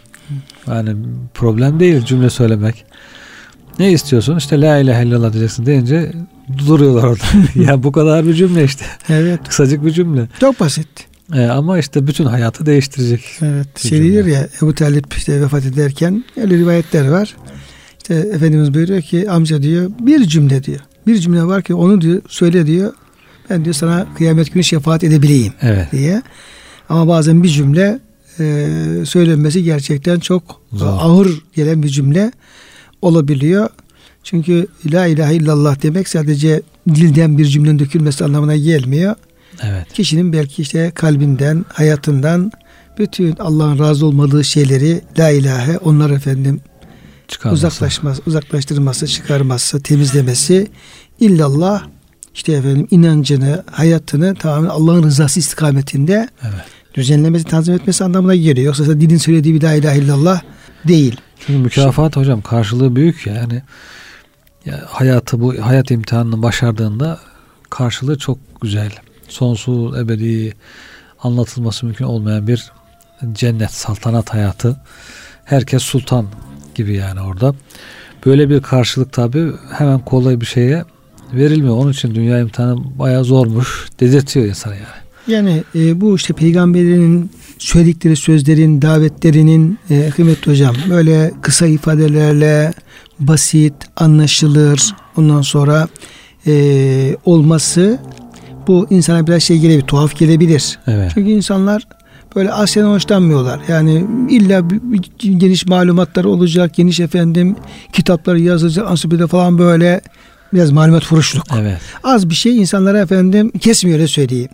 [0.67, 0.97] Yani
[1.35, 2.85] problem değil cümle söylemek.
[3.79, 4.37] Ne istiyorsun?
[4.37, 6.13] İşte la ilahe illallah diyeceksin deyince
[6.67, 7.25] duruyorlar orada.
[7.71, 8.85] ya bu kadar bir cümle işte.
[9.09, 10.29] Evet, Kısacık bir cümle.
[10.41, 10.89] çok basit.
[11.35, 13.25] Ee, ama işte bütün hayatı değiştirecek.
[13.43, 17.37] Evet, şey diyor ya Ebu Talip işte vefat ederken öyle rivayetler var.
[17.99, 20.81] İşte Efendimiz buyuruyor ki amca diyor bir cümle diyor.
[21.07, 22.93] Bir cümle var ki onu diyor söyle diyor.
[23.51, 25.93] Ben diyor sana kıyamet günü şefaat edebileyim Evet.
[25.93, 26.23] diye.
[26.89, 27.99] Ama bazen bir cümle
[28.41, 28.67] e,
[29.05, 30.87] söylenmesi gerçekten çok Zor.
[30.87, 32.33] ağır gelen bir cümle
[33.03, 33.69] olabiliyor.
[34.25, 39.15] Çünkü la ilahe illallah demek sadece dilden bir cümlenin dökülmesi anlamına gelmiyor
[39.63, 39.93] Evet.
[39.93, 42.53] kişinin belki işte kalbinden, hayatından
[42.99, 46.61] bütün Allah'ın razı olmadığı şeyleri la ilahe onlar efendim
[47.29, 47.67] Çıkarması.
[47.67, 50.67] uzaklaşması, uzaklaştırması, çıkarması, temizlemesi
[51.21, 51.83] illallah
[52.35, 56.65] işte efendim inancını, hayatını tamamen Allah'ın rızası istikametinde Evet.
[56.95, 58.67] düzenlemesi, tanzim etmesi anlamına geliyor.
[58.67, 60.41] Yoksa dilin söylediği bir la ilahe illallah
[60.89, 61.17] değil.
[61.47, 63.35] Çünkü mükafat hocam karşılığı büyük ya.
[63.35, 63.63] yani.
[64.65, 67.21] Ya hayatı bu hayat imtihanını başardığında
[67.71, 68.93] karşılığı çok güzel.
[69.29, 70.55] Sonsuz ebedi
[71.23, 72.73] anlatılması mümkün olmayan bir
[73.33, 74.77] cennet saltanat hayatı.
[75.45, 76.27] Herkes sultan
[76.75, 77.55] gibi yani orada.
[78.27, 80.85] Böyle bir karşılık tabi hemen kolay bir şeye
[81.33, 81.77] verilmiyor.
[81.77, 83.89] Onun için dünya imtihanı bayağı zormuş.
[84.01, 85.09] Dedirtiyor insana yani.
[85.27, 92.73] Yani e, bu işte peygamberinin söyledikleri sözlerin, davetlerinin e, kıymetli hocam böyle kısa ifadelerle
[93.21, 95.89] basit, anlaşılır ondan sonra
[96.47, 97.99] e, olması
[98.69, 100.79] bu insana biraz şey gelebilir, tuhaf gelebilir.
[100.87, 101.11] Evet.
[101.15, 101.83] Çünkü insanlar
[102.37, 103.61] böyle Asya'dan hoşlanmıyorlar.
[103.69, 104.63] Yani illa
[105.19, 107.57] geniş malumatlar olacak, geniş efendim
[107.93, 110.01] kitapları yazacak, ansiklopedi falan böyle
[110.53, 111.81] biraz malumat furuşluk Evet.
[112.05, 114.49] az bir şey insanlara efendim kesmiyor öyle söyleyeyim.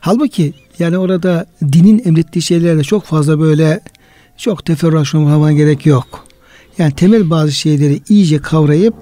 [0.00, 3.80] Halbuki yani orada dinin emrettiği şeylerle çok fazla böyle
[4.36, 6.26] çok teferruat olmama gerek yok.
[6.78, 8.94] Yani temel bazı şeyleri iyice kavrayıp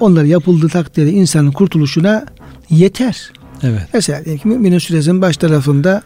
[0.00, 2.26] onlar yapıldığı takdirde insanın kurtuluşuna
[2.70, 3.32] yeter.
[3.62, 3.82] Evet.
[3.94, 6.02] Mesela diyelim ki Mü'minin suresinin baş tarafında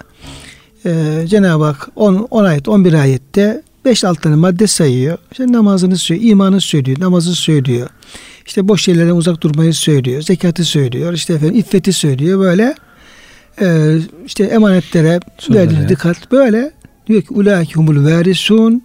[0.87, 5.19] e, Cenab-ı Hak 10, 10 ayet 11 ayette 5-6 tane madde sayıyor.
[5.31, 7.89] İşte namazını söylüyor, imanı söylüyor, namazı söylüyor.
[8.47, 12.75] İşte boş şeylerden uzak durmayı söylüyor, zekatı söylüyor, işte efendim iffeti söylüyor böyle.
[13.61, 16.71] E, işte emanetlere verdiğiniz dikkat böyle
[17.07, 18.83] diyor ki ulaike humul varisun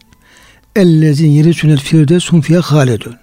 [0.76, 3.16] ellezin yerisünel firdevs hum fiye halidun.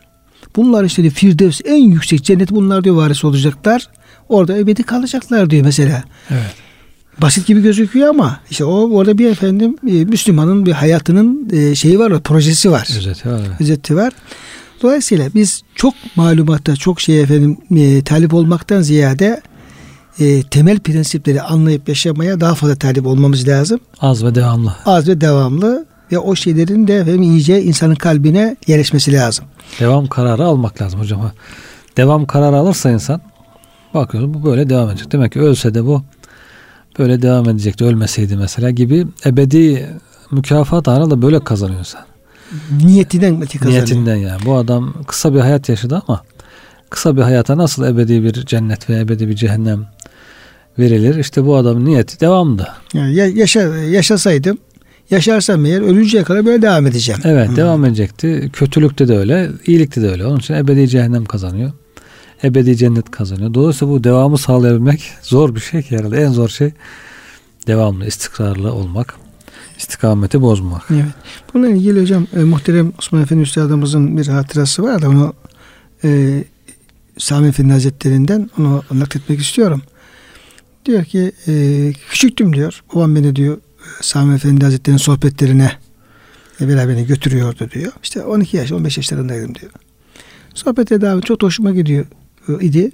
[0.56, 3.88] Bunlar işte Firdevs en yüksek cennet bunlar diyor varis olacaklar.
[4.28, 6.04] Orada ebedi kalacaklar diyor mesela.
[6.30, 6.54] Evet.
[7.20, 11.98] Basit gibi gözüküyor ama işte o orada bir efendim e, Müslümanın bir hayatının e, şeyi
[11.98, 12.88] var, projesi var.
[12.98, 13.40] Özeti var.
[13.60, 14.12] Özeti var.
[14.82, 19.42] Dolayısıyla biz çok malumatta, çok şey efendim e, talip olmaktan ziyade
[20.18, 23.80] e, temel prensipleri anlayıp yaşamaya daha fazla talip olmamız lazım.
[24.00, 24.74] Az ve devamlı.
[24.86, 29.44] Az ve devamlı ve o şeylerin de efendim iyice insanın kalbine yerleşmesi lazım.
[29.80, 31.32] Devam kararı almak lazım hocam.
[31.96, 33.20] Devam kararı alırsa insan
[33.94, 35.12] bakıyorsun bu böyle devam edecek.
[35.12, 36.02] Demek ki ölse de bu
[36.98, 37.84] böyle devam edecekti.
[37.84, 39.88] Ölmeseydi mesela gibi ebedi
[40.30, 42.00] mükafat anı da böyle kazanıyor insan.
[42.84, 43.84] Niyetinden belki kazanıyor.
[43.86, 44.40] Niyetinden yani.
[44.46, 46.22] Bu adam kısa bir hayat yaşadı ama
[46.90, 49.86] kısa bir hayata nasıl ebedi bir cennet ve ebedi bir cehennem
[50.78, 51.14] verilir?
[51.16, 52.68] İşte bu adamın niyeti devamdı.
[52.94, 54.58] Yani ya- yaşa, yaşasaydım
[55.10, 57.20] yaşarsam eğer ölünceye kadar böyle devam edeceğim.
[57.24, 57.56] Evet Hı.
[57.56, 58.50] devam edecekti.
[58.52, 60.26] Kötülükte de öyle, iyilikte de öyle.
[60.26, 61.72] Onun için ebedi cehennem kazanıyor.
[62.44, 63.54] Ebedi cennet kazanıyor.
[63.54, 66.22] Dolayısıyla bu devamı sağlayabilmek zor bir şey ki herhalde.
[66.22, 66.72] En zor şey
[67.66, 69.14] devamlı, istikrarlı olmak.
[69.78, 70.82] istikameti bozmak.
[70.90, 71.04] Evet.
[71.54, 75.34] Bununla ilgili hocam e, muhterem Osman Efendi Üstadımızın bir hatırası var da onu
[76.04, 76.44] e,
[77.18, 79.82] Sami Efendi Hazretlerinden onu nakletmek istiyorum.
[80.86, 82.82] Diyor ki e, küçüktüm diyor.
[82.94, 83.58] Babam beni diyor
[84.00, 85.72] Sami Efendi Hazretleri'nin sohbetlerine
[86.60, 87.92] e, beraber götürüyordu diyor.
[88.02, 89.72] İşte 12 yaş 15 yaşlarındaydım diyor.
[90.54, 92.06] Sohbete devam çok hoşuma gidiyor
[92.60, 92.92] idi.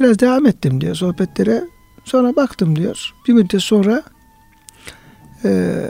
[0.00, 1.64] Biraz devam ettim diyor sohbetlere.
[2.04, 3.12] Sonra baktım diyor.
[3.28, 4.02] Bir müddet sonra
[5.44, 5.80] e,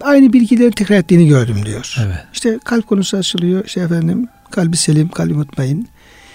[0.00, 1.96] aynı bilgileri tekrar ettiğini gördüm diyor.
[2.06, 2.24] Evet.
[2.32, 3.64] İşte kalp konusu açılıyor.
[3.64, 5.88] İşte efendim kalbi selim, kalbi mutmain.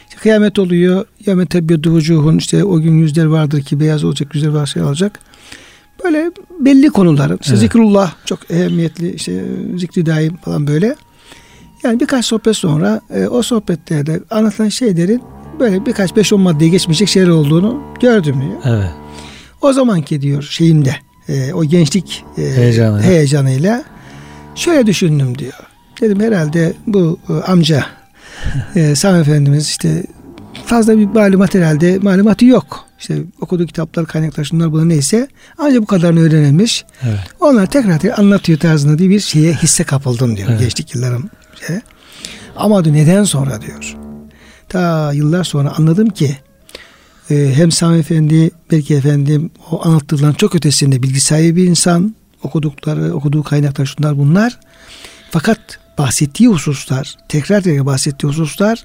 [0.10, 1.06] İşte kıyamet oluyor.
[1.26, 2.38] Yevme tebbiyatü vucuhun.
[2.38, 5.20] işte o gün yüzler vardır ki beyaz olacak, yüzler var şey olacak.
[6.04, 7.38] Böyle belli konuların.
[7.42, 7.62] İşte evet.
[7.62, 9.14] zikrullah çok ehemmiyetli.
[9.14, 9.46] işte
[9.78, 10.96] zikri daim falan böyle.
[11.84, 15.22] Yani birkaç sohbet sonra e, o sohbetlerde anlatılan şeylerin
[15.60, 18.76] böyle birkaç beş on maddeye geçmeyecek şeyler olduğunu gördüm diyor.
[18.76, 18.92] Evet.
[19.62, 20.96] O zamanki diyor şeyimde
[21.30, 23.02] e, o gençlik e, Heyecanı.
[23.02, 23.84] heyecanıyla
[24.56, 25.54] şöyle düşündüm diyor.
[26.02, 27.86] Dedim herhalde bu e, amca
[28.76, 30.04] e, Sami Efendimiz işte
[30.66, 32.86] fazla bir malumat herhalde malumatı yok.
[33.00, 36.86] İşte okuduğu kitaplar, kaynaklar, şunlar bunlar neyse ancak bu kadarını öğrenilmiş.
[37.04, 37.20] Evet.
[37.40, 40.60] Onlar tekrar tekrar anlatıyor tarzında diye bir şeye hisse kapıldım diyor evet.
[40.60, 41.30] gençlik yıllarım.
[41.68, 41.80] Şey.
[42.56, 43.96] Ama diyor neden sonra diyor.
[44.70, 46.38] Ta yıllar sonra anladım ki
[47.30, 53.14] e, hem Sami Efendi belki efendim o anlattıkların çok ötesinde bilgi sahibi bir insan okudukları
[53.14, 54.60] okuduğu kaynaklar şunlar bunlar
[55.32, 55.60] fakat
[55.98, 58.84] bahsettiği hususlar tekrar tekrar bahsettiği hususlar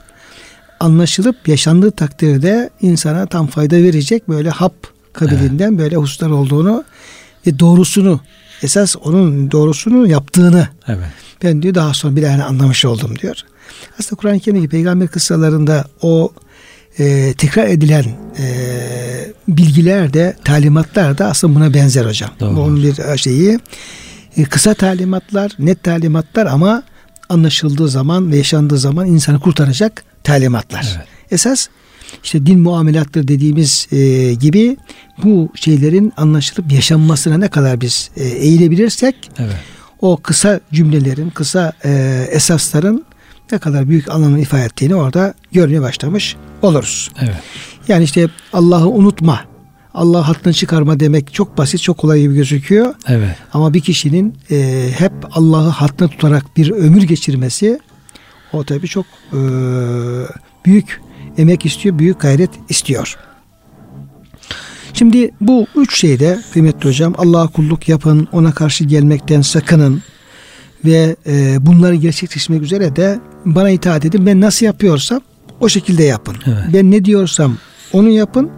[0.80, 4.74] anlaşılıp yaşandığı takdirde insana tam fayda verecek böyle hap
[5.12, 5.78] kabilinden evet.
[5.78, 6.84] böyle hususlar olduğunu
[7.46, 8.20] ve doğrusunu
[8.62, 11.06] esas onun doğrusunu yaptığını evet.
[11.42, 13.36] ben diyor daha sonra bir yani anlamış oldum diyor.
[13.98, 16.32] Aslında Kur'an-ı Kerim'deki peygamber kıssalarında o
[16.98, 18.04] e, tekrar edilen
[18.38, 18.46] e,
[19.48, 22.30] bilgiler de talimatlar da aslında buna benzer hocam.
[22.40, 22.60] Doğru.
[22.60, 23.58] Onun bir şeyi
[24.36, 26.82] e, kısa talimatlar, net talimatlar ama
[27.28, 30.94] anlaşıldığı zaman ve yaşandığı zaman insanı kurtaracak talimatlar.
[30.96, 31.06] Evet.
[31.30, 31.68] Esas
[32.24, 34.76] işte din muamelatları dediğimiz e, gibi
[35.22, 39.56] bu şeylerin anlaşılıp yaşanmasına ne kadar biz e, eğilebilirsek evet.
[40.00, 43.04] o kısa cümlelerin, kısa e, esasların
[43.52, 47.10] ne kadar büyük anlamı ifade ettiğini orada görmeye başlamış oluruz.
[47.20, 47.36] Evet.
[47.88, 49.40] Yani işte Allah'ı unutma,
[49.94, 52.94] Allah hattını çıkarma demek çok basit, çok kolay gibi gözüküyor.
[53.08, 53.36] Evet.
[53.52, 57.80] Ama bir kişinin e, hep Allah'ı hattına tutarak bir ömür geçirmesi
[58.52, 59.40] o tabii çok e,
[60.66, 61.00] büyük
[61.38, 63.16] emek istiyor, büyük gayret istiyor.
[64.94, 70.02] Şimdi bu üç şeyde kıymetli hocam Allah'a kulluk yapın, ona karşı gelmekten sakının
[70.84, 74.26] ve e, bunları gerçekleştirmek üzere de bana itaat edin.
[74.26, 75.20] Ben nasıl yapıyorsam
[75.60, 76.36] o şekilde yapın.
[76.46, 76.64] Evet.
[76.72, 77.56] Ben ne diyorsam
[77.92, 78.50] onu yapın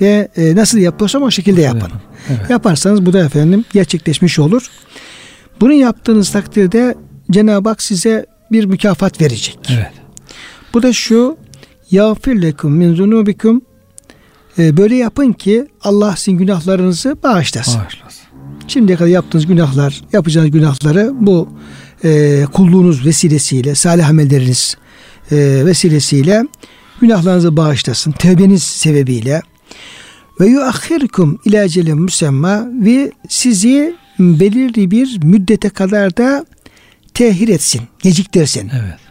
[0.00, 1.92] ve e, nasıl yapıyorsam o şekilde yapın.
[2.28, 2.50] Evet.
[2.50, 4.70] Yaparsanız bu da efendim gerçekleşmiş olur.
[5.60, 6.94] Bunu yaptığınız takdirde
[7.30, 9.58] Cenab-ı Hak size bir mükafat verecek.
[9.70, 9.92] Evet.
[10.74, 11.36] Bu da şu
[11.90, 13.62] yağfir lekum min zunubikum
[14.58, 17.80] e, böyle yapın ki Allah sizin günahlarınızı bağışlasın.
[17.80, 18.22] Bağışlasın.
[18.68, 21.48] Şimdiye kadar yaptığınız günahlar, yapacağınız günahları bu
[22.04, 24.76] e, kulluğunuz vesilesiyle, salih amelleriniz
[25.30, 26.44] e, vesilesiyle
[27.00, 28.12] günahlarınızı bağışlasın.
[28.12, 29.42] Tevbeniz sebebiyle
[30.40, 36.46] ve yuahhirkum ila ecelin müsemma ve sizi belirli bir müddete kadar da
[37.14, 38.70] tehir etsin, geciktirsin.
[38.74, 39.07] Evet.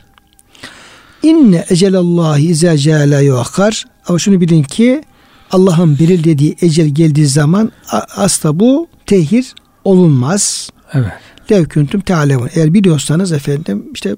[1.23, 3.85] İnne ecelallahi izâ câlâ yuakkar.
[4.07, 5.03] Ama şunu bilin ki
[5.51, 7.71] Allah'ın belirlediği ecel geldiği zaman
[8.15, 9.53] asla bu tehir
[9.83, 10.69] olunmaz.
[10.93, 11.11] Evet.
[11.51, 12.49] Lev küntüm tealemun.
[12.55, 14.15] Eğer biliyorsanız efendim işte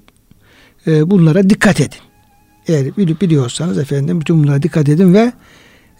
[0.87, 1.99] e, bunlara dikkat edin.
[2.67, 5.33] Eğer biliyorsanız efendim bütün bunlara dikkat edin ve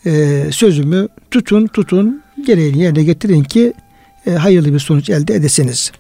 [0.05, 3.73] e, sözümü tutun tutun gereğini yerine getirin ki
[4.25, 5.91] e, hayırlı bir sonuç elde edesiniz.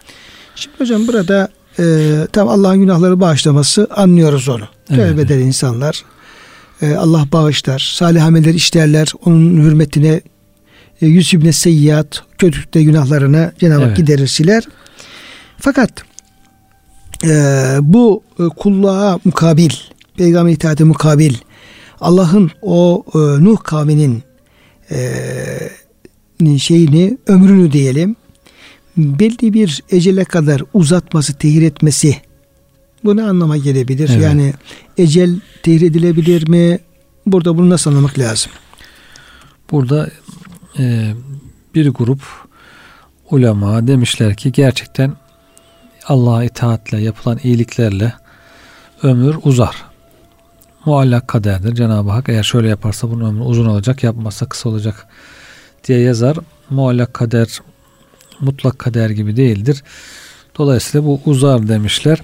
[0.55, 4.67] Şimdi hocam burada e, tam Allah'ın günahları bağışlaması anlıyoruz onu.
[4.89, 4.99] Evet.
[4.99, 6.03] Tövbe eder insanlar.
[6.81, 7.93] E, Allah bağışlar.
[7.95, 9.13] Salih ameller işlerler.
[9.25, 10.21] Onun hürmetine
[11.01, 13.97] e, yüzübne seyyat kötülükte günahlarını Cenab-ı Hak evet.
[13.97, 14.63] giderir siler.
[15.57, 16.03] Fakat
[17.23, 17.29] e,
[17.81, 19.69] bu e, kulluğa mukabil,
[20.17, 21.33] peygamber itaati mukabil
[22.01, 24.23] Allah'ın o e, Nuh kavminin
[24.91, 28.15] e, şeyini, ömrünü diyelim
[28.97, 32.15] belli bir ecele kadar uzatması, tehir etmesi
[33.03, 34.09] bu ne anlama gelebilir?
[34.09, 34.23] Evet.
[34.23, 34.53] Yani
[34.97, 36.79] ecel tehir edilebilir mi?
[37.25, 38.51] Burada bunu nasıl anlamak lazım?
[39.71, 40.09] Burada
[40.79, 41.13] e,
[41.75, 42.21] bir grup
[43.31, 45.13] ulema demişler ki gerçekten
[46.07, 48.13] Allah'a itaatle yapılan iyiliklerle
[49.03, 49.75] ömür uzar.
[50.85, 51.75] Muallak kaderdir.
[51.75, 55.07] Cenab-ı Hak eğer şöyle yaparsa bunun ömrü uzun olacak, yapmazsa kısa olacak
[55.87, 56.37] diye yazar.
[56.69, 57.59] Muallak kader
[58.39, 59.83] mutlak kader gibi değildir.
[60.57, 62.19] Dolayısıyla bu uzar demişler.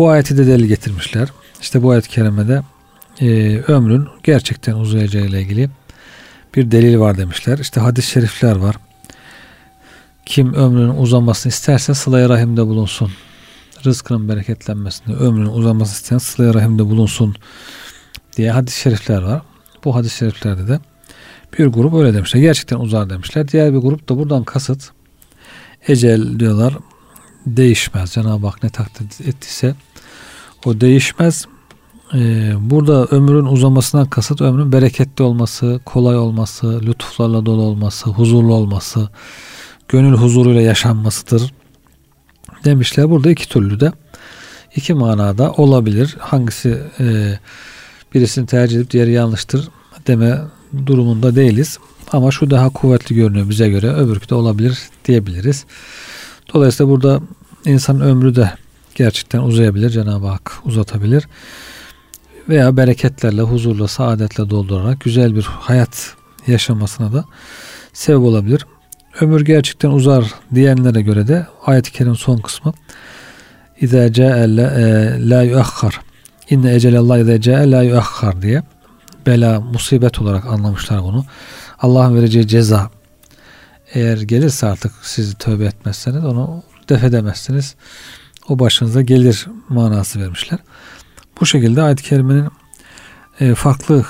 [0.00, 1.28] Bu ayeti de delil getirmişler.
[1.60, 2.62] İşte bu ayet-i kerimede
[3.20, 5.70] e, ömrün gerçekten uzayacağı ile ilgili
[6.56, 7.58] bir delil var demişler.
[7.58, 8.76] İşte hadis-i şerifler var.
[10.26, 13.12] Kim ömrünün uzamasını isterse sılaya rahimde bulunsun.
[13.84, 17.36] Rızkının bereketlenmesini, ömrünün uzamasını isteyen sılaya rahimde bulunsun
[18.36, 19.42] diye hadis-i şerifler var.
[19.84, 20.80] Bu hadis-i şeriflerde de
[21.58, 22.40] bir grup öyle demişler.
[22.40, 23.48] Gerçekten uzar demişler.
[23.48, 24.90] Diğer bir grup da buradan kasıt
[25.88, 26.74] ecel diyorlar
[27.46, 28.10] değişmez.
[28.10, 29.74] Cenab-ı Hak ne takdir ettiyse
[30.64, 31.46] o değişmez.
[32.14, 39.08] Ee, burada ömrün uzamasından kasıt ömrün bereketli olması, kolay olması, lütuflarla dolu olması, huzurlu olması,
[39.88, 41.52] gönül huzuruyla yaşanmasıdır.
[42.64, 43.92] Demişler burada iki türlü de
[44.76, 46.16] iki manada olabilir.
[46.18, 47.38] Hangisi e,
[48.14, 49.68] birisini tercih edip diğeri yanlıştır
[50.06, 50.40] deme
[50.86, 51.78] durumunda değiliz.
[52.12, 53.92] Ama şu daha kuvvetli görünüyor bize göre.
[53.92, 55.64] Öbürkü de olabilir diyebiliriz.
[56.54, 57.20] Dolayısıyla burada
[57.64, 58.52] insan ömrü de
[58.94, 59.90] gerçekten uzayabilir.
[59.90, 61.28] Cenab-ı Hak uzatabilir.
[62.48, 66.14] Veya bereketlerle, huzurla, saadetle doldurarak güzel bir hayat
[66.46, 67.24] yaşamasına da
[67.92, 68.66] sebep olabilir.
[69.20, 72.72] Ömür gerçekten uzar diyenlere göre de ayet-i kerim son kısmı
[73.80, 74.56] İzâ câe
[75.30, 76.00] la yuakhar
[76.50, 78.62] İnne ecelallah izâ câe la yuakhar diye
[79.26, 81.24] bela, musibet olarak anlamışlar bunu.
[81.78, 82.90] Allah'ın vereceği ceza
[83.94, 87.74] eğer gelirse artık siz tövbe etmezseniz onu def edemezsiniz.
[88.48, 90.58] O başınıza gelir manası vermişler.
[91.40, 92.48] Bu şekilde ayet-i kerimenin
[93.40, 94.04] e, farklı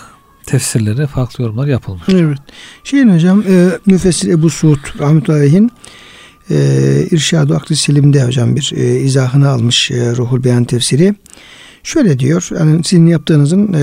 [0.47, 2.03] tefsirleri, farklı yorumlar yapılmış.
[2.09, 2.39] Evet.
[2.85, 5.71] Şeyin hocam e, müfessir Ebu Suud rahmetullahi'nin
[6.51, 6.57] e,
[7.11, 11.15] İrşad-ı Aklı Selim'de hocam bir e, izahını almış e, Ruhul Beyan tefsiri.
[11.83, 13.83] Şöyle diyor, yani sizin yaptığınızın e,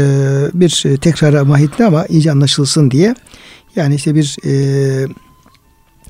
[0.53, 3.15] bir tekrara mahitli ama iyice anlaşılsın diye.
[3.75, 5.07] Yani işte bir e,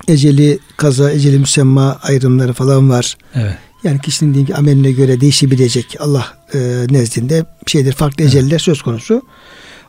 [0.08, 3.16] eceli kaza, eceli müsemma ayrımları falan var.
[3.34, 3.56] Evet.
[3.84, 6.58] Yani kişinin diyelim ki ameline göre değişebilecek Allah e,
[6.90, 8.34] nezdinde şeydir farklı evet.
[8.34, 9.22] eceller söz konusu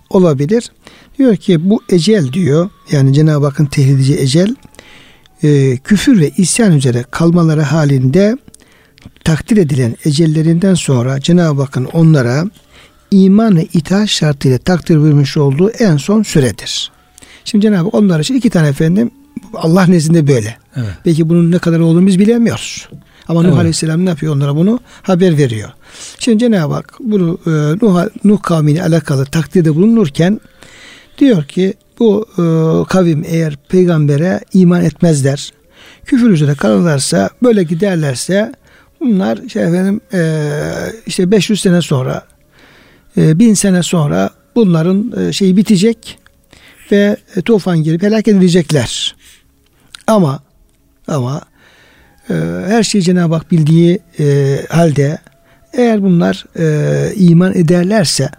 [0.09, 0.71] olabilir.
[1.17, 4.55] Diyor ki bu ecel diyor yani Cenab-ı Hakk'ın tehdidici ecel
[5.43, 8.37] e, küfür ve isyan üzere kalmaları halinde
[9.23, 12.45] takdir edilen ecellerinden sonra Cenab-ı Hakk'ın onlara
[13.11, 16.91] iman ve itaat şartıyla takdir vermiş olduğu en son süredir.
[17.45, 19.11] Şimdi Cenab-ı Hak onlar için iki tane efendim
[19.53, 20.57] Allah nezdinde böyle.
[20.75, 20.93] Evet.
[21.05, 22.89] Belki bunun ne kadar olduğunu biz bilemiyoruz.
[23.29, 23.51] Ama evet.
[23.51, 24.79] Nuh Aleyhisselam ne yapıyor onlara bunu?
[25.01, 25.69] Haber veriyor.
[26.19, 30.39] Şimdi Cenab-ı Hak bunu e, Nuh, Nuh kavmiyle alakalı takdirde bulunurken
[31.17, 32.43] diyor ki bu e,
[32.89, 35.53] kavim eğer peygambere iman etmezler,
[36.05, 38.53] küfür üzere kalırlarsa, böyle giderlerse
[38.99, 40.41] bunlar şey efendim e,
[41.05, 42.23] işte 500 sene sonra,
[43.17, 46.19] e, 1000 sene sonra bunların e, şeyi bitecek
[46.91, 49.15] ve e, tufan gelip helak edilecekler.
[50.07, 50.39] Ama
[51.07, 51.41] ama
[52.29, 52.33] e,
[52.67, 55.17] her şeyi Cenab-ı Hak bildiği e, halde
[55.73, 58.29] eğer bunlar e, iman ederlerse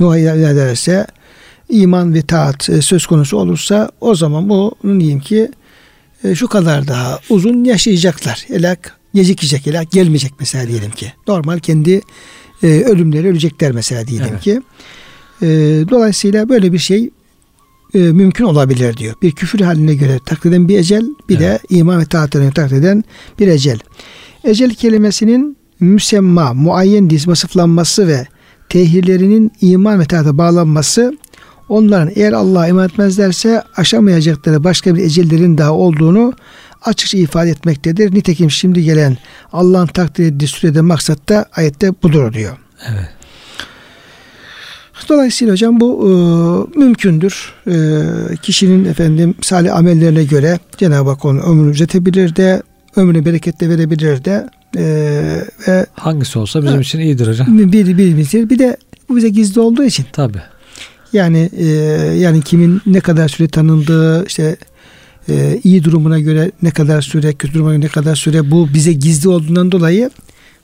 [0.00, 1.06] Nuh'a ederlerse
[1.68, 5.50] iman ve taat e, söz konusu olursa o zaman bunu diyeyim ki
[6.24, 8.44] e, şu kadar daha uzun yaşayacaklar.
[8.48, 11.12] Helak gecikecek, helak gelmeyecek mesela diyelim ki.
[11.28, 12.00] Normal kendi
[12.62, 14.40] e, ölümleri ölecekler mesela diyelim evet.
[14.40, 14.62] ki.
[15.42, 15.46] E,
[15.90, 17.10] dolayısıyla böyle bir şey
[17.94, 19.14] e, mümkün olabilir diyor.
[19.22, 21.62] Bir küfür haline göre takdir eden bir ecel, bir evet.
[21.62, 23.04] de iman ve taatlarını takdir eden
[23.38, 23.78] bir ecel.
[24.44, 28.26] Ecel kelimesinin müsemma, muayyen diz vasıflanması ve
[28.68, 31.18] tehirlerinin iman ve taata bağlanması
[31.68, 36.32] onların eğer Allah'a iman etmezlerse aşamayacakları başka bir ecellerin daha olduğunu
[36.84, 38.14] açıkça ifade etmektedir.
[38.14, 39.16] Nitekim şimdi gelen
[39.52, 42.56] Allah'ın takdir ettiği sürede maksatta ayette budur diyor.
[42.88, 43.17] Evet.
[45.08, 46.08] Dolayısıyla hocam bu
[46.74, 47.52] e, mümkündür.
[47.66, 47.76] E,
[48.42, 52.62] kişinin efendim salih amellerine göre Cenab-ı Hak onun ömrünü üzetebilir de
[52.96, 54.84] ömrüne bereketle verebilir de e,
[55.68, 57.58] ve hangisi olsa bizim e, için iyidir hocam.
[57.58, 58.76] Bir, bir, bir, bir de
[59.08, 60.06] bu bize gizli olduğu için.
[60.12, 60.38] Tabi.
[61.12, 61.64] Yani e,
[62.18, 64.56] yani kimin ne kadar süre tanındığı işte
[65.28, 68.92] e, iyi durumuna göre ne kadar süre kötü durumuna göre ne kadar süre bu bize
[68.92, 70.10] gizli olduğundan dolayı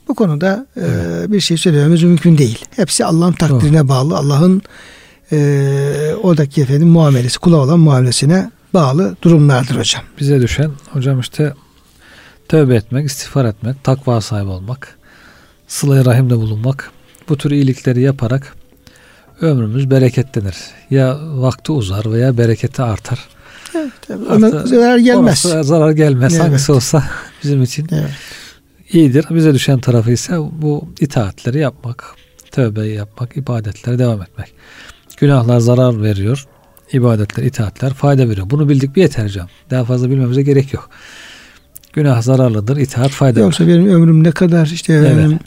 [0.07, 0.81] bu konuda e,
[1.31, 2.65] bir şey söylememiz mümkün değil.
[2.75, 3.87] Hepsi Allah'ın takdirine Doğru.
[3.87, 4.17] bağlı.
[4.17, 4.61] Allah'ın
[5.31, 5.37] e,
[6.23, 10.03] oradaki efendim muamelesi, kula olan muamelesine bağlı durumlardır hocam.
[10.19, 11.53] Bize düşen hocam işte
[12.49, 14.97] tövbe etmek, istiğfar etmek, takva sahibi olmak,
[15.67, 16.91] sıla-i rahimde bulunmak,
[17.29, 18.55] bu tür iyilikleri yaparak
[19.41, 20.55] ömrümüz bereketlenir.
[20.89, 23.19] Ya vakti uzar veya bereketi artar.
[23.75, 25.39] Evet, Ona zarar gelmez.
[25.61, 26.33] Zarar gelmez.
[26.33, 26.43] Evet.
[26.43, 27.03] Hangisi olsa
[27.43, 28.11] bizim için evet
[28.95, 29.25] iyidir.
[29.29, 32.05] Bize düşen tarafı ise bu itaatleri yapmak,
[32.51, 34.53] tövbeyi yapmak, ibadetlere devam etmek.
[35.17, 36.45] Günahlar zarar veriyor.
[36.93, 38.49] ibadetler, itaatler fayda veriyor.
[38.49, 39.47] Bunu bildik bir yeter hocam.
[39.69, 40.89] Daha fazla bilmemize gerek yok.
[41.93, 45.17] Günah zararlıdır, itaat fayda Yoksa benim ömrüm ne kadar işte evet.
[45.17, 45.39] benim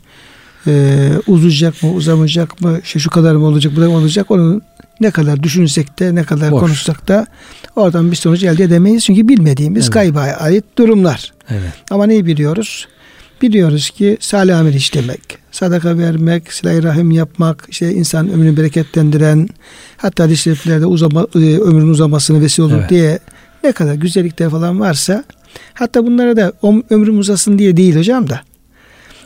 [0.67, 4.61] e, uzayacak mı, uzamayacak mı, şey şu kadar mı olacak, bu kadar mı olacak onu
[5.01, 6.61] ne kadar düşünsek de ne kadar Boş.
[6.61, 7.27] konuşsak da
[7.77, 9.05] oradan bir sonuç elde edemeyiz.
[9.05, 9.93] Çünkü bilmediğimiz Evet.
[9.93, 11.33] gayba ait durumlar.
[11.51, 11.73] Evet.
[11.91, 12.89] Ama neyi biliyoruz?
[13.43, 15.21] Biliyoruz ki salih amel işlemek,
[15.51, 19.49] sadaka vermek, silah rahim yapmak, işte insan ömrünü bereketlendiren,
[19.97, 22.91] hatta şeriflerde uzama, e, ömrün uzamasını vesile olur Evet.
[22.91, 23.19] diye
[23.65, 25.25] ne kadar güzellikler falan varsa
[25.75, 26.53] hatta bunlara da
[26.91, 28.41] ömrüm uzasın diye değil hocam da.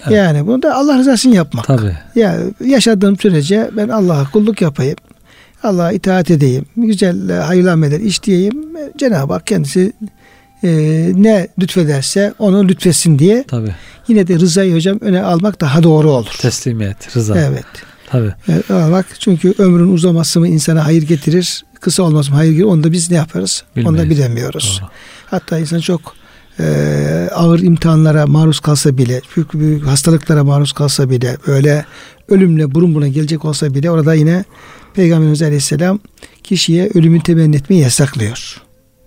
[0.06, 0.16] Evet.
[0.16, 1.66] Yani bunu da Allah rızası için yapmak.
[1.66, 1.96] Tabii.
[2.14, 4.96] Ya yaşadığım sürece ben Allah'a kulluk yapayım.
[5.62, 6.66] Allah'a itaat edeyim.
[6.76, 8.76] Güzel e, hayırlı ameller işleyeyim.
[8.76, 9.92] E, Cenab-ı Hak kendisi
[10.64, 10.68] e,
[11.14, 13.74] ne lütfederse onu lütfetsin diye Tabii.
[14.08, 16.32] yine de rızayı hocam öne almak daha doğru olur.
[16.40, 17.38] Teslimiyet, rıza.
[17.40, 17.64] Evet.
[18.10, 18.32] Tabii.
[18.48, 18.70] evet.
[18.70, 22.68] Almak çünkü ömrün uzaması mı insana hayır getirir, kısa olması mı hayır getirir.
[22.68, 23.64] Onu da biz ne yaparız?
[23.76, 24.10] Onu da Bilmeyiz.
[24.10, 24.78] bilemiyoruz.
[24.82, 24.90] Doğru.
[25.26, 26.14] Hatta insan çok
[26.60, 26.64] e,
[27.34, 31.84] ağır imtihanlara maruz kalsa bile, büyük büyük hastalıklara maruz kalsa bile, böyle
[32.28, 34.44] ölümle burun buruna gelecek olsa bile orada yine
[34.94, 36.00] Peygamberimiz Aleyhisselam
[36.42, 38.62] kişiye ölümü temenni etmeyi yasaklıyor.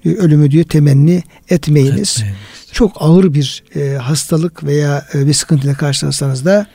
[0.06, 2.18] Ölümü diyor temenni etmeyiniz.
[2.18, 2.36] Etmeyin.
[2.72, 6.66] Çok ağır bir e, hastalık veya e, bir sıkıntıyla karşılaşsanız da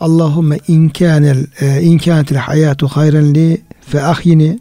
[0.00, 3.60] Allahümme inkânel e, inkânetil hayatu hayran li
[3.90, 4.58] fe ahyini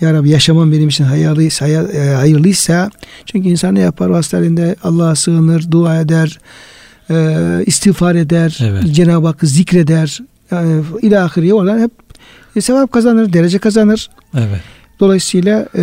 [0.00, 2.90] ya Rabbi yaşamam benim için hayırlıysa, hayır- e, hayırlıysa
[3.26, 6.38] çünkü insan ne yapar hastalarında Allah'a sığınır, dua eder,
[7.10, 7.36] e,
[7.66, 8.94] istiğfar eder, Evet.
[8.94, 10.18] Cenab-ı Hakk'ı zikreder.
[10.50, 11.90] Yani ilahiriye oradan hep
[12.56, 14.10] e, sevap kazanır, derece kazanır.
[14.34, 14.60] Evet.
[15.00, 15.82] Dolayısıyla e,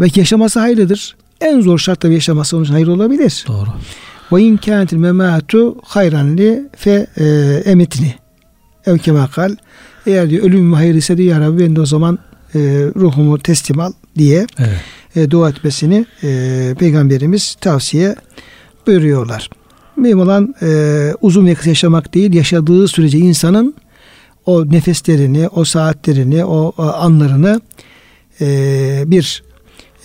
[0.00, 1.16] belki yaşaması hayırlıdır.
[1.40, 3.44] En zor şartla bir yaşaması onun için hayır olabilir.
[3.48, 3.68] Doğru.
[4.32, 7.24] Ve in kânetil memâtu hayran li fe e,
[7.64, 8.14] emetni.
[8.86, 9.56] Ev kema kal.
[10.06, 12.18] Eğer diyor ölümüm hayırlıysa diyor ya Rabbi ben de o zaman
[12.54, 12.58] e,
[12.96, 14.80] ruhumu teslim al diye Evet.
[15.16, 18.16] e, dua etmesini e, Peygamberimiz tavsiye
[18.86, 19.50] buyuruyorlar.
[19.96, 20.68] Mühim olan e,
[21.20, 23.74] uzun ve kısa yaşamak değil, yaşadığı sürece insanın
[24.46, 27.60] o nefeslerini, o saatlerini, o, o anlarını
[28.40, 29.42] e, bir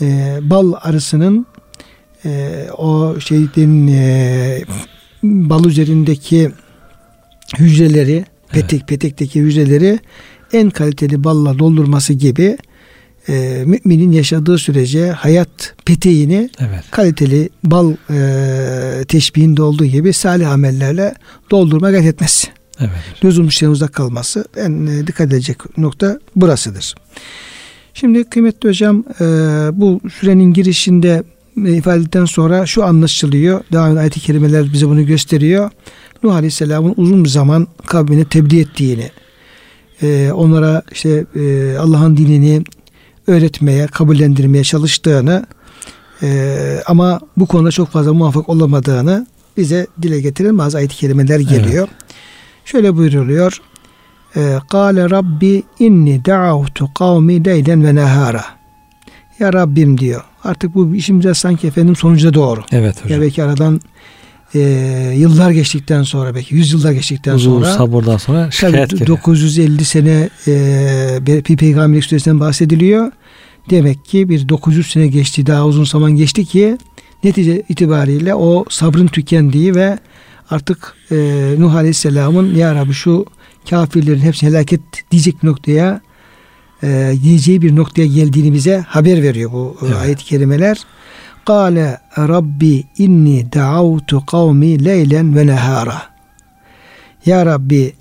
[0.01, 1.45] e, bal arısının
[2.25, 4.61] e, o şeyin e,
[5.23, 6.51] bal üzerindeki
[7.59, 9.99] hücreleri, petek petekteki hücreleri
[10.53, 12.57] en kaliteli balla doldurması gibi
[13.29, 16.83] e, müminin yaşadığı sürece hayat peteğini Evet.
[16.91, 21.13] kaliteli bal e, teşbihinde olduğu gibi salih amellerle
[21.51, 22.47] doldurma gayret etmesi.
[22.79, 23.51] Evet.
[23.51, 26.95] Şeyden uzak kalması en e, dikkat edilecek nokta burasıdır.
[27.99, 29.25] Şimdi kıymetli hocam e,
[29.73, 31.23] bu sürenin girişinde
[31.65, 33.61] e, ifade edildikten sonra şu anlaşılıyor.
[33.71, 35.71] Devam eden ayet-i kerimeler bize bunu gösteriyor.
[36.23, 39.11] Nuh Aleyhisselam'ın uzun bir zaman kavmine tebliğ ettiğini,
[40.01, 42.63] e, onlara işte e, Allah'ın dinini
[43.27, 45.45] öğretmeye, kabullendirmeye çalıştığını
[46.23, 49.27] e, ama bu konuda çok fazla muvaffak olamadığını
[49.57, 51.87] bize dile getiren bazı ayet-i kerimeler geliyor.
[52.65, 53.61] Şöyle buyuruluyor.
[54.35, 58.45] E, Kale Rabbi inni da'avtu kavmi leylen ve nehara.
[59.39, 60.23] Ya Rabbim diyor.
[60.43, 62.61] Artık bu işim biraz sanki efendim sonuca doğru.
[62.71, 63.21] Evet Ya hocam.
[63.21, 63.81] belki aradan
[64.55, 64.59] e,
[65.17, 69.07] yıllar geçtikten sonra belki yüz yıllar geçtikten Uzun sonra sabırdan sonra şikayet geliyor.
[69.07, 73.11] 950 sene e, bir peygamberlik süresinden bahsediliyor.
[73.69, 76.77] Demek ki bir 900 sene geçti daha uzun zaman geçti ki
[77.23, 79.99] netice itibariyle o sabrın tükendiği ve
[80.49, 81.15] artık e,
[81.59, 83.25] Nuh Aleyhisselam'ın Ya Rabbi şu
[83.69, 84.81] kafirlerin hepsini helak et
[85.11, 86.01] diyecek noktaya
[86.83, 89.95] e, diyeceği bir noktaya geldiğini bize haber veriyor bu e, Evet.
[89.97, 90.77] ayet-i kerimeler.
[91.45, 96.01] Kale Rabbi inni da'avtu kavmi leylen ve nehara.
[97.25, 97.93] Ya Rabbi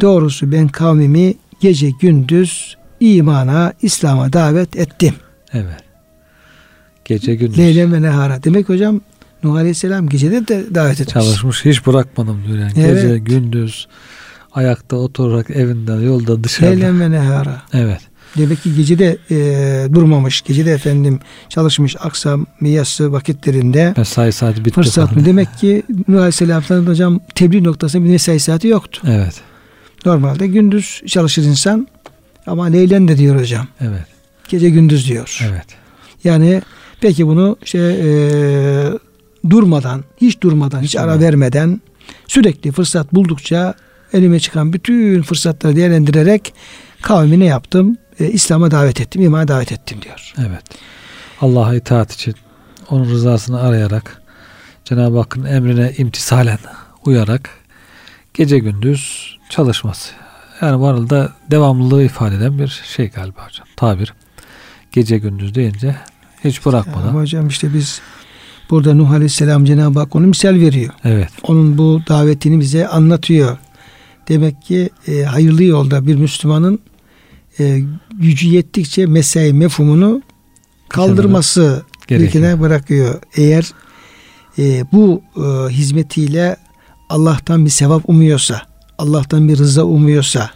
[0.00, 5.14] doğrusu ben kavmimi gece gündüz imana, İslam'a davet ettim.
[5.52, 5.82] Evet.
[7.04, 8.42] Gece gündüz Leylen ve nehara.
[8.44, 9.00] Demek hocam
[9.44, 11.12] Nuh Aleyhisselam gecede de davet etmiş.
[11.14, 11.64] çalışmış.
[11.64, 12.72] Hiç bırakmadım diyor yani.
[12.76, 13.02] Evet.
[13.02, 13.88] Gece gündüz
[14.54, 16.70] ayakta oturarak evinde yolda dışarıda.
[16.70, 17.62] Leylen ve nehara.
[17.72, 18.00] Evet.
[18.36, 20.42] Demek ki gecede e, durmamış.
[20.42, 24.74] Gecede efendim çalışmış akşam miyası vakitlerinde Mesai saati bitti.
[24.74, 25.24] fırsat mı?
[25.24, 29.02] Demek ki Nuh Aleyhisselam'ın hocam tebliğ noktasında bir mesai saati yoktu.
[29.06, 29.40] Evet.
[30.06, 31.88] Normalde gündüz çalışır insan
[32.46, 33.66] ama leylen de diyor hocam.
[33.80, 34.06] Evet.
[34.48, 35.38] Gece gündüz diyor.
[35.50, 35.66] Evet.
[36.24, 36.62] Yani
[37.00, 38.92] peki bunu şey e,
[39.50, 41.80] durmadan, hiç durmadan, hiç ara vermeden
[42.28, 43.74] sürekli fırsat buldukça
[44.12, 46.54] elime çıkan bütün fırsatları değerlendirerek
[47.02, 47.96] kavmine yaptım.
[48.20, 50.34] E, İslam'a davet ettim, imana davet ettim diyor.
[50.38, 50.62] Evet.
[51.40, 52.34] Allah'a itaat için
[52.90, 54.22] onun rızasını arayarak
[54.84, 56.58] Cenab-ı Hakk'ın emrine imtisalen
[57.06, 57.50] uyarak
[58.34, 60.12] gece gündüz çalışması.
[60.60, 63.66] Yani bu arada devamlılığı ifade eden bir şey galiba hocam.
[63.76, 64.14] Tabir.
[64.92, 65.96] Gece gündüz deyince
[66.44, 67.08] hiç bırakmadan.
[67.08, 68.00] Ama hocam işte biz
[68.70, 70.92] burada Nuh Aleyhisselam Cenab-ı Hak onu misal veriyor.
[71.04, 71.30] Evet.
[71.42, 73.58] Onun bu davetini bize anlatıyor.
[74.28, 76.78] Demek ki e, hayırlı yolda bir Müslümanın
[77.60, 77.82] e,
[78.14, 80.22] gücü yettikçe mesai mefhumunu
[80.88, 83.20] kaldırması ilkine bırakıyor.
[83.36, 83.72] Eğer
[84.58, 86.56] e, bu e, hizmetiyle
[87.08, 88.62] Allah'tan bir sevap umuyorsa,
[88.98, 90.50] Allah'tan bir rıza umuyorsa,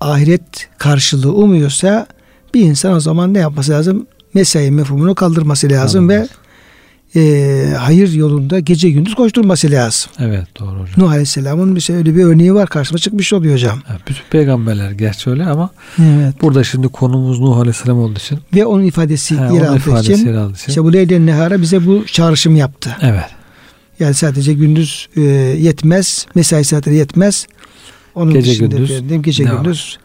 [0.00, 2.06] ahiret karşılığı umuyorsa
[2.54, 4.06] bir insan o zaman ne yapması lazım?
[4.34, 6.22] Mesai mefhumunu kaldırması lazım Anladım.
[6.22, 6.28] ve
[7.16, 10.10] e, hayır yolunda gece gündüz koşturması lazım.
[10.18, 10.94] Evet doğru hocam.
[10.96, 13.82] Nuh Aleyhisselam'ın bir şey öyle bir örneği var karşıma çıkmış oluyor hocam.
[13.90, 16.34] Evet, bütün peygamberler gerçi öyle ama evet.
[16.42, 18.38] burada şimdi konumuz Nuh Aleyhisselam olduğu için.
[18.54, 21.86] Ve onun ifadesi He, yer aldığı için, yer aldığı için işte bu Leylen Nehar'a bize
[21.86, 22.96] bu çağrışım yaptı.
[23.02, 23.24] Evet.
[24.00, 25.20] Yani sadece gündüz e,
[25.60, 27.46] yetmez, mesai saatleri yetmez.
[28.14, 28.90] Onun gece gündüz.
[28.90, 29.98] Efendim, gece ne gündüz.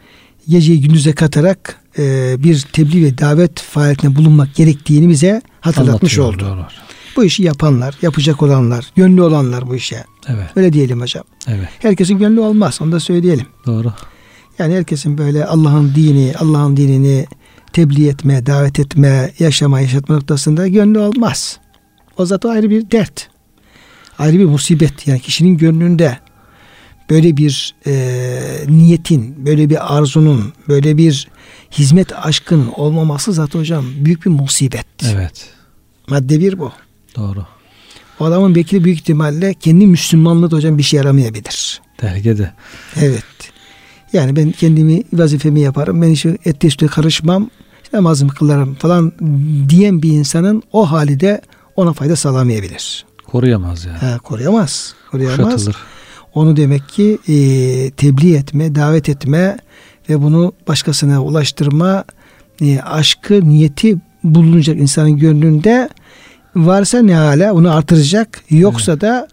[0.49, 6.39] Geceyi gündüze katarak e, bir tebliğ ve davet faaliyetine bulunmak gerektiğini bize hatırlatmış oldu.
[6.39, 6.65] Doğru.
[7.15, 10.03] Bu işi yapanlar, yapacak olanlar, gönlü olanlar bu işe.
[10.27, 10.47] Evet.
[10.55, 11.23] Öyle diyelim hocam.
[11.47, 11.67] Evet.
[11.79, 12.79] Herkesin gönlü olmaz.
[12.81, 13.45] Onu da söyleyelim.
[13.65, 13.93] Doğru.
[14.59, 17.25] Yani herkesin böyle Allah'ın dini, Allah'ın dinini
[17.73, 21.59] tebliğ etme, davet etme, yaşama, yaşatma noktasında gönlü olmaz.
[22.17, 23.29] O zaten ayrı bir dert.
[24.19, 25.07] Ayrı bir musibet.
[25.07, 26.17] Yani kişinin gönlünde
[27.09, 31.27] böyle bir e, niyetin, böyle bir arzunun, böyle bir
[31.71, 34.85] hizmet aşkın olmaması zaten hocam büyük bir musibet.
[35.03, 35.49] Evet.
[36.07, 36.71] Madde bir bu.
[37.15, 37.45] Doğru.
[38.19, 41.81] O adamın belki büyük ihtimalle kendi Müslümanlığı da hocam bir şey yaramayabilir.
[41.97, 42.51] Tehlikede.
[43.01, 43.23] Evet.
[44.13, 46.01] Yani ben kendimi vazifemi yaparım.
[46.01, 47.49] Ben işi etli üstü karışmam.
[47.93, 49.11] Namazımı kılarım falan
[49.69, 51.41] diyen bir insanın o hali de
[51.75, 53.05] ona fayda sağlamayabilir.
[53.27, 53.97] Koruyamaz yani.
[53.97, 54.95] Ha, koruyamaz.
[55.11, 55.37] Koruyamaz.
[55.37, 55.75] Kuşatılır.
[56.33, 57.35] Onu demek ki e,
[57.91, 59.57] tebliğ etme, davet etme
[60.09, 62.03] ve bunu başkasına ulaştırma
[62.61, 65.89] e, aşkı, niyeti bulunacak insanın gönlünde
[66.55, 68.43] varsa ne hala onu artıracak.
[68.49, 69.01] Yoksa evet.
[69.01, 69.27] da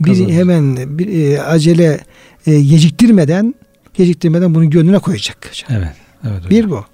[0.00, 0.30] bir Kazanır.
[0.30, 2.00] hemen bir e, acele
[2.46, 3.54] e, geciktirmeden
[3.94, 5.50] geciktirmeden bunu gönlüne koyacak.
[5.70, 5.92] Evet.
[6.24, 6.50] Evet.
[6.50, 6.84] Bir bu.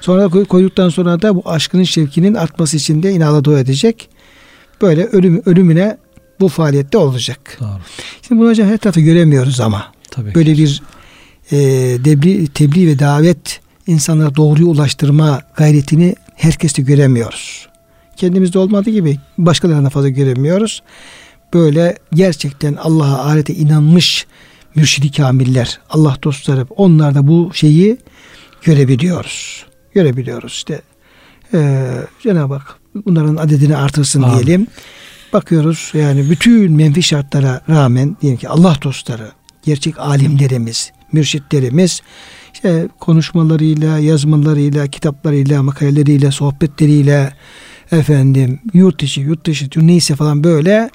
[0.00, 4.08] Sonra koyduktan sonra da bu aşkının şevkinin artması için de inala dua edecek.
[4.82, 5.96] Böyle ölüm ölümüne
[6.40, 7.56] bu faaliyette olacak.
[7.60, 7.68] Doğru.
[8.28, 9.84] Şimdi bunu hocam her tarafta göremiyoruz ama.
[10.10, 10.62] Tabii Böyle ki.
[10.62, 10.82] bir
[11.52, 11.58] e,
[12.04, 17.68] debli, tebliğ ve davet insanlara doğruyu ulaştırma gayretini herkeste göremiyoruz.
[18.20, 20.82] Kendimizde olmadığı gibi başkalarına fazla göremiyoruz.
[21.54, 24.26] Böyle gerçekten Allah'a ahirete inanmış
[24.74, 27.96] mürşidi kamiller, Allah dostları onlar da bu şeyi
[28.62, 29.66] görebiliyoruz.
[29.94, 30.82] Görebiliyoruz işte.
[31.54, 31.90] Ee,
[32.22, 34.34] Cenab-ı Hak bunların adedini artırsın Amin.
[34.34, 34.66] diyelim.
[35.32, 39.32] Bakıyoruz yani bütün menfi şartlara rağmen diyelim ki Allah dostları,
[39.64, 42.02] gerçek alimlerimiz, mürşitlerimiz
[42.54, 47.32] işte konuşmalarıyla, yazmalarıyla, kitaplarıyla, makaleleriyle, sohbetleriyle
[47.92, 50.90] efendim yurt içi, yurt dışı neyse falan böyle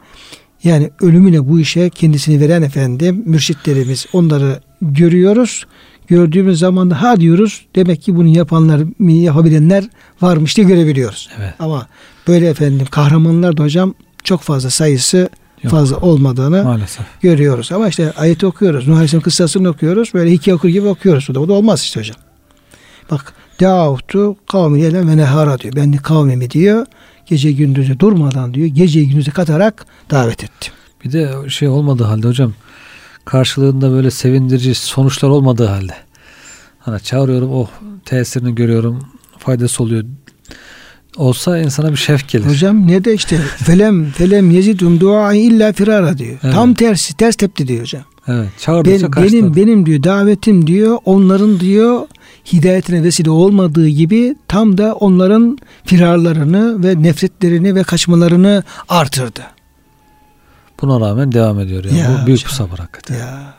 [0.63, 5.65] yani ölümüne bu işe kendisini veren efendim mürşitlerimiz onları görüyoruz.
[6.07, 9.83] Gördüğümüz zaman da ha diyoruz demek ki bunu yapanlar, yapabilenler
[10.21, 11.29] varmış diye görebiliyoruz.
[11.39, 11.53] Evet.
[11.59, 11.87] Ama
[12.27, 13.93] böyle efendim kahramanlar da hocam
[14.23, 15.29] çok fazla sayısı
[15.63, 15.71] Yok.
[15.71, 17.05] fazla olmadığını Maalesef.
[17.21, 17.71] görüyoruz.
[17.71, 18.87] Ama işte ayet okuyoruz.
[18.87, 20.13] Nuh Aleyhisselam kıssasını okuyoruz.
[20.13, 21.25] Böyle hikaye okur gibi okuyoruz.
[21.29, 22.17] Bu da, bu da olmaz işte hocam.
[23.11, 25.75] Bak Davut'u kavmiyle ve nehara diyor.
[25.75, 26.85] Ben kavmimi diyor.
[27.25, 28.67] Gece gündüzü durmadan diyor.
[28.67, 30.73] Gece gündüzü katarak davet ettim.
[31.05, 32.53] Bir de şey olmadığı halde hocam
[33.25, 35.93] karşılığında böyle sevindirici sonuçlar olmadığı halde.
[36.79, 37.69] Hani çağırıyorum oh
[38.05, 40.03] tesirini görüyorum faydası oluyor
[41.17, 42.45] olsa insana bir şevk gelir.
[42.45, 46.37] Hocam ne de işte felem felem yezidum duai illa firara diyor.
[46.43, 46.53] Evet.
[46.53, 48.03] Tam tersi ters tepti diyor hocam.
[48.27, 48.49] Evet.
[48.59, 52.01] Çağırdıkça ben, benim benim diyor davetim diyor onların diyor
[52.53, 59.41] hidayetine vesile olmadığı gibi tam da onların firarlarını ve nefretlerini ve kaçmalarını artırdı.
[60.81, 61.83] Buna rağmen devam ediyor.
[61.83, 61.97] Yani.
[61.97, 63.19] Ya, Bu büyük hocam, bir sabır hakikaten.
[63.19, 63.53] Ya.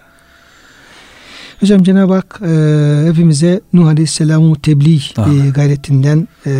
[1.60, 6.52] Hocam Cenab-ı Hak e, hepimize Nuh Aleyhisselam'ın tebliğ e, gayretinden, e,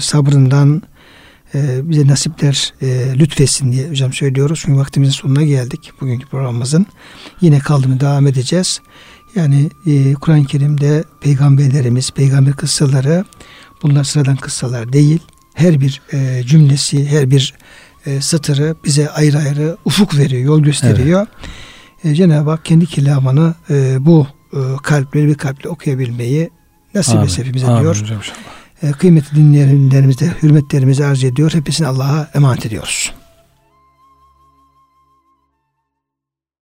[0.00, 0.82] sabrından
[1.54, 4.60] e, bize nasipler e, lütfetsin diye hocam söylüyoruz.
[4.64, 6.86] Çünkü vaktimizin sonuna geldik bugünkü programımızın.
[7.40, 8.80] Yine kaldığını devam edeceğiz.
[9.34, 13.24] Yani e, Kur'an-ı Kerim'de peygamberlerimiz, peygamber kıssaları
[13.82, 15.20] bunlar sıradan kıssalar değil.
[15.54, 17.54] Her bir e, cümlesi, her bir
[18.06, 21.26] e, satırı bize ayrı ayrı ufuk veriyor, yol gösteriyor.
[21.40, 21.62] Evet
[22.04, 26.50] e, Cenab-ı Hak kendi kelamını e, bu e, kalpleri bir kalple okuyabilmeyi
[26.94, 27.80] nasip etsin hepimize Amin.
[27.80, 28.02] diyor.
[28.02, 28.20] Hocam,
[28.82, 31.54] e, kıymetli dinleyenlerimize hürmetlerimizi arz ediyor.
[31.54, 33.12] Hepsini Allah'a emanet ediyoruz.